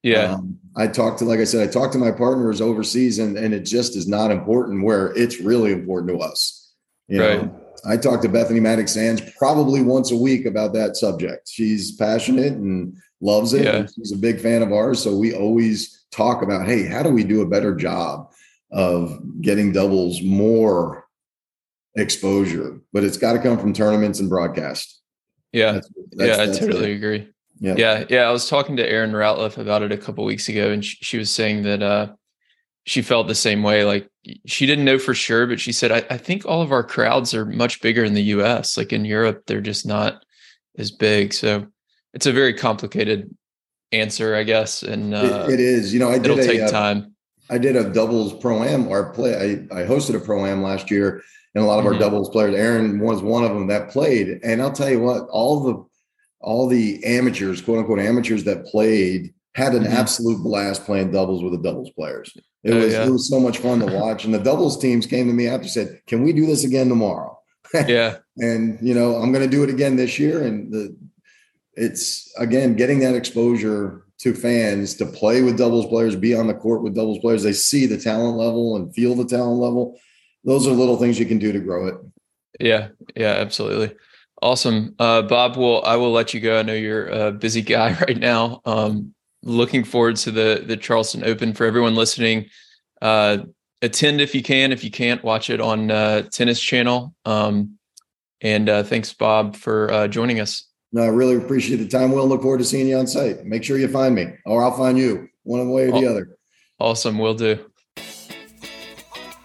Yeah. 0.04 0.34
Um, 0.34 0.60
I 0.76 0.88
talked 0.88 1.20
to, 1.20 1.26
like 1.26 1.40
I 1.40 1.44
said, 1.44 1.68
I 1.68 1.72
talked 1.72 1.94
to 1.94 2.00
my 2.00 2.12
partners 2.12 2.62
overseas 2.62 3.20
and, 3.20 3.36
and 3.36 3.54
it 3.54 3.62
just 3.62 3.96
is 3.96 4.08
not 4.08 4.32
important 4.32 4.84
where 4.84 5.08
it's 5.18 5.42
really 5.42 5.72
important 5.72 6.12
to 6.12 6.24
us. 6.24 6.72
You 7.08 7.22
right. 7.22 7.42
know, 7.42 7.67
I 7.86 7.98
talk 7.98 8.22
to 8.22 8.30
Bethanie 8.30 8.62
Mattek-Sands 8.62 9.22
probably 9.38 9.82
once 9.82 10.12
a 10.12 10.18
week 10.18 10.46
about 10.46 10.74
that 10.74 10.96
subject. 10.96 11.50
She's 11.50 11.92
passionate 11.94 12.54
and 12.54 12.96
loves 13.22 13.54
it. 13.54 13.66
Yeah. 13.66 13.86
she's 13.96 14.12
a 14.12 14.18
big 14.18 14.40
fan 14.40 14.62
of 14.62 14.72
ours. 14.72 15.02
So 15.02 15.16
we 15.16 15.34
always 15.34 16.06
talk 16.12 16.42
about, 16.42 16.66
hey, 16.66 16.86
how 16.86 17.04
do 17.04 17.10
we 17.10 17.24
do 17.24 17.42
a 17.42 17.48
better 17.48 17.76
job 17.76 18.32
of 18.72 19.20
getting 19.42 19.72
doubles 19.72 20.22
more 20.22 21.06
exposure? 21.96 22.80
But 22.94 23.04
it's 23.04 23.18
got 23.18 23.34
to 23.34 23.40
come 23.40 23.58
from 23.58 23.74
tournaments 23.74 24.20
and 24.20 24.30
broadcast. 24.30 25.02
Yeah. 25.52 25.74
That's, 25.74 25.90
that's, 26.12 26.38
yeah, 26.38 26.44
I 26.44 26.68
totally 26.68 26.92
it. 26.92 26.96
agree. 26.96 27.30
Yeah. 27.60 27.76
Yeah. 27.78 28.06
Yeah. 28.10 28.22
I 28.24 28.32
was 28.32 28.48
talking 28.48 28.78
to 28.78 28.88
Erin 28.88 29.12
Routliffe 29.12 29.58
about 29.58 29.82
it 29.82 29.92
a 29.92 29.98
couple 29.98 30.24
weeks 30.26 30.48
ago, 30.50 30.72
and 30.72 30.84
she, 30.84 30.98
she 31.02 31.18
was 31.18 31.32
saying 31.32 31.64
that 31.64 31.82
uh, 31.82 32.14
she 32.88 33.02
felt 33.02 33.28
the 33.28 33.36
same 33.36 33.64
way. 33.64 33.84
Like 33.84 34.10
she 34.46 34.66
didn't 34.66 34.86
know 34.86 34.98
for 34.98 35.14
sure, 35.14 35.46
but 35.46 35.60
she 35.60 35.74
said, 35.74 35.92
I, 35.92 35.98
I, 36.10 36.18
think 36.18 36.46
all 36.46 36.62
of 36.62 36.72
our 36.72 36.84
crowds 36.84 37.34
are 37.34 37.46
much 37.46 37.82
bigger 37.82 38.06
in 38.06 38.14
the 38.14 38.24
US. 38.24 38.78
Like 38.78 38.94
in 38.94 39.04
Europe, 39.04 39.44
they're 39.46 39.60
just 39.60 39.86
not 39.86 40.24
as 40.78 40.90
big. 40.90 41.34
So 41.34 41.68
it's 42.14 42.26
a 42.26 42.32
very 42.32 42.54
complicated 42.54 43.36
answer, 43.92 44.36
I 44.36 44.44
guess. 44.44 44.84
And 44.84 45.14
uh, 45.14 45.48
it, 45.50 45.56
it 45.56 45.60
is, 45.60 45.94
you 45.94 46.00
know, 46.00 46.10
I 46.10 46.18
did 46.18 46.32
it'll 46.32 46.40
a, 46.40 46.48
take 46.48 46.62
uh, 46.62 46.72
time. 46.72 47.14
I 47.50 47.58
did 47.58 47.76
a 47.76 47.90
doubles 47.90 48.34
pro 48.40 48.64
am 48.64 48.88
or 48.88 49.12
play. 49.12 49.68
I, 49.72 49.82
I 49.82 49.84
hosted 49.84 50.16
a 50.16 50.20
pro 50.20 50.46
am 50.46 50.64
last 50.64 50.90
year 50.90 51.22
and 51.56 51.64
a 51.66 51.68
lot 51.68 51.80
of 51.80 51.86
mm-hmm. 51.86 51.96
our 51.96 52.00
doubles 52.00 52.30
players, 52.30 52.56
Erin 52.56 53.00
was 53.00 53.22
one 53.22 53.44
of 53.44 53.54
them 53.54 53.68
that 53.68 53.90
played. 53.90 54.40
And 54.44 54.62
I'll 54.62 54.72
tell 54.72 54.90
you 54.90 55.02
what, 55.02 55.28
all 55.30 55.60
the, 55.60 55.86
all 56.40 56.68
the 56.68 57.04
amateurs, 57.04 57.62
quote 57.62 57.80
unquote 57.80 58.00
amateurs 58.00 58.46
that 58.46 58.66
played 58.68 59.34
had 59.56 59.74
an 59.74 59.84
mm-hmm. 59.84 59.94
absolute 59.94 60.42
blast 60.42 60.86
playing 60.86 61.12
doubles 61.12 61.44
with 61.44 61.52
the 61.52 61.62
doubles 61.62 61.90
players. 61.90 62.32
It 62.68 62.74
oh, 62.74 62.80
was 62.80 62.94
yeah. 62.94 63.08
it 63.08 63.10
was 63.10 63.30
so 63.30 63.40
much 63.40 63.60
fun 63.60 63.80
to 63.80 63.86
watch. 63.86 64.26
and 64.26 64.34
the 64.34 64.40
doubles 64.40 64.78
teams 64.78 65.06
came 65.06 65.28
to 65.28 65.34
me 65.34 65.48
after 65.48 65.70
said, 65.70 66.02
"Can 66.06 66.22
we 66.22 66.34
do 66.34 66.46
this 66.46 66.66
again 66.66 66.90
tomorrow?" 66.90 67.40
Yeah. 67.74 68.18
and 68.38 68.78
you 68.82 68.94
know, 68.94 69.16
I'm 69.16 69.32
going 69.32 69.44
to 69.44 69.50
do 69.50 69.64
it 69.64 69.70
again 69.70 69.96
this 69.96 70.20
year. 70.20 70.44
And 70.44 70.72
the 70.72 70.98
it's 71.76 72.30
again 72.38 72.76
getting 72.76 73.00
that 73.00 73.16
exposure 73.16 74.04
to 74.20 74.34
fans 74.34 74.96
to 74.96 75.06
play 75.06 75.44
with 75.44 75.58
doubles 75.58 75.86
players, 75.86 76.16
be 76.16 76.36
on 76.36 76.48
the 76.48 76.54
court 76.54 76.82
with 76.84 76.96
doubles 76.96 77.20
players. 77.20 77.44
They 77.44 77.54
see 77.54 77.86
the 77.86 77.98
talent 77.98 78.36
level 78.36 78.76
and 78.76 78.94
feel 78.94 79.16
the 79.16 79.26
talent 79.26 79.60
level. 79.60 79.98
Those 80.44 80.68
are 80.68 80.72
little 80.72 80.98
things 80.98 81.20
you 81.20 81.26
can 81.26 81.40
do 81.40 81.54
to 81.54 81.60
grow 81.60 81.88
it. 81.88 81.96
Yeah, 82.60 82.90
yeah, 83.16 83.36
absolutely. 83.36 83.96
Awesome. 84.42 84.94
Uh, 85.00 85.22
Bob, 85.22 85.56
well, 85.56 85.84
I 85.86 85.96
will 85.96 86.12
let 86.12 86.34
you 86.34 86.42
go. 86.42 86.60
I 86.60 86.64
know 86.64 86.74
you're 86.74 87.08
a 87.08 87.32
busy 87.32 87.62
guy 87.62 87.98
right 88.08 88.18
now. 88.18 88.62
Um, 88.66 89.14
looking 89.44 89.84
forward 89.84 90.16
to 90.18 90.32
the 90.32 90.64
the 90.66 90.78
Charleston 90.78 91.24
Open. 91.24 91.54
For 91.54 91.66
everyone 91.66 91.96
listening, 91.96 92.48
uh, 93.02 93.40
attend 93.82 94.22
if 94.22 94.36
you 94.36 94.44
can. 94.44 94.72
If 94.72 94.84
you 94.84 94.92
can't, 94.92 95.24
watch 95.24 95.50
it 95.50 95.62
on 95.62 95.92
uh, 95.92 96.24
Tennis 96.32 96.60
Channel. 96.60 97.14
Um, 97.26 97.78
and 98.42 98.70
uh, 98.70 98.84
thanks, 98.84 99.14
Bob, 99.14 99.56
for 99.56 99.92
uh, 99.92 100.08
joining 100.08 100.40
us. 100.40 100.68
No, 100.92 101.04
I 101.04 101.08
really 101.08 101.36
appreciate 101.36 101.78
the 101.78 101.88
time. 101.88 102.12
We'll 102.12 102.28
look 102.28 102.42
forward 102.42 102.60
to 102.60 102.64
seeing 102.64 102.88
you 102.88 102.98
on 102.98 103.08
site. 103.08 103.46
Make 103.46 103.64
sure 103.64 103.78
you 103.78 103.88
find 103.88 104.16
me, 104.16 104.28
or 104.46 104.64
I'll 104.64 104.78
find 104.78 104.98
you, 104.98 105.28
one 105.44 105.70
way 105.70 105.90
or 105.90 105.92
the 105.92 106.08
other. 106.08 106.38
Awesome, 106.80 107.18
will 107.18 107.34
do. 107.34 107.60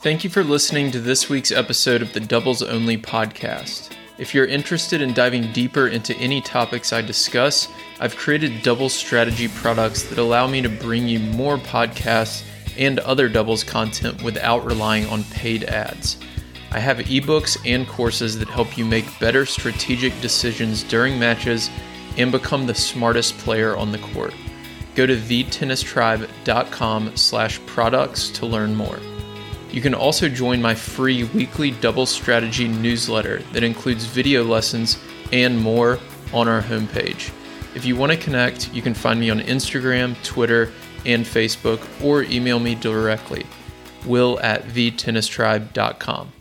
Thank 0.02 0.24
you 0.24 0.30
for 0.30 0.42
listening 0.42 0.90
to 0.90 1.00
this 1.00 1.28
week's 1.28 1.52
episode 1.52 2.02
of 2.02 2.12
the 2.12 2.20
Doubles 2.20 2.62
Only 2.62 2.98
podcast. 2.98 3.91
If 4.18 4.34
you're 4.34 4.46
interested 4.46 5.00
in 5.00 5.14
diving 5.14 5.52
deeper 5.52 5.88
into 5.88 6.14
any 6.16 6.42
topics 6.42 6.92
I 6.92 7.00
discuss, 7.00 7.68
I've 7.98 8.16
created 8.16 8.62
double 8.62 8.88
strategy 8.88 9.48
products 9.48 10.02
that 10.04 10.18
allow 10.18 10.46
me 10.46 10.60
to 10.60 10.68
bring 10.68 11.08
you 11.08 11.18
more 11.18 11.56
podcasts 11.56 12.44
and 12.76 12.98
other 13.00 13.28
doubles 13.28 13.64
content 13.64 14.22
without 14.22 14.66
relying 14.66 15.06
on 15.06 15.24
paid 15.24 15.64
ads. 15.64 16.18
I 16.70 16.78
have 16.78 16.98
ebooks 16.98 17.58
and 17.66 17.88
courses 17.88 18.38
that 18.38 18.48
help 18.48 18.78
you 18.78 18.84
make 18.84 19.18
better 19.18 19.46
strategic 19.46 20.18
decisions 20.20 20.82
during 20.82 21.18
matches 21.18 21.70
and 22.16 22.30
become 22.30 22.66
the 22.66 22.74
smartest 22.74 23.36
player 23.38 23.76
on 23.76 23.92
the 23.92 23.98
court. 23.98 24.34
Go 24.94 25.06
to 25.06 25.16
thetennistribe.com 25.16 27.16
slash 27.16 27.60
products 27.66 28.28
to 28.30 28.46
learn 28.46 28.74
more. 28.74 28.98
You 29.72 29.80
can 29.80 29.94
also 29.94 30.28
join 30.28 30.60
my 30.60 30.74
free 30.74 31.24
weekly 31.24 31.70
double 31.70 32.04
strategy 32.04 32.68
newsletter 32.68 33.38
that 33.52 33.62
includes 33.62 34.04
video 34.04 34.44
lessons 34.44 34.98
and 35.32 35.58
more 35.58 35.98
on 36.32 36.46
our 36.46 36.60
homepage. 36.60 37.32
If 37.74 37.86
you 37.86 37.96
want 37.96 38.12
to 38.12 38.18
connect, 38.18 38.72
you 38.74 38.82
can 38.82 38.92
find 38.92 39.18
me 39.18 39.30
on 39.30 39.40
Instagram, 39.40 40.22
Twitter, 40.22 40.70
and 41.06 41.24
Facebook, 41.24 41.80
or 42.04 42.22
email 42.24 42.58
me 42.58 42.74
directly, 42.74 43.46
will 44.04 44.38
at 44.40 44.62
thetennistribe.com. 44.64 46.32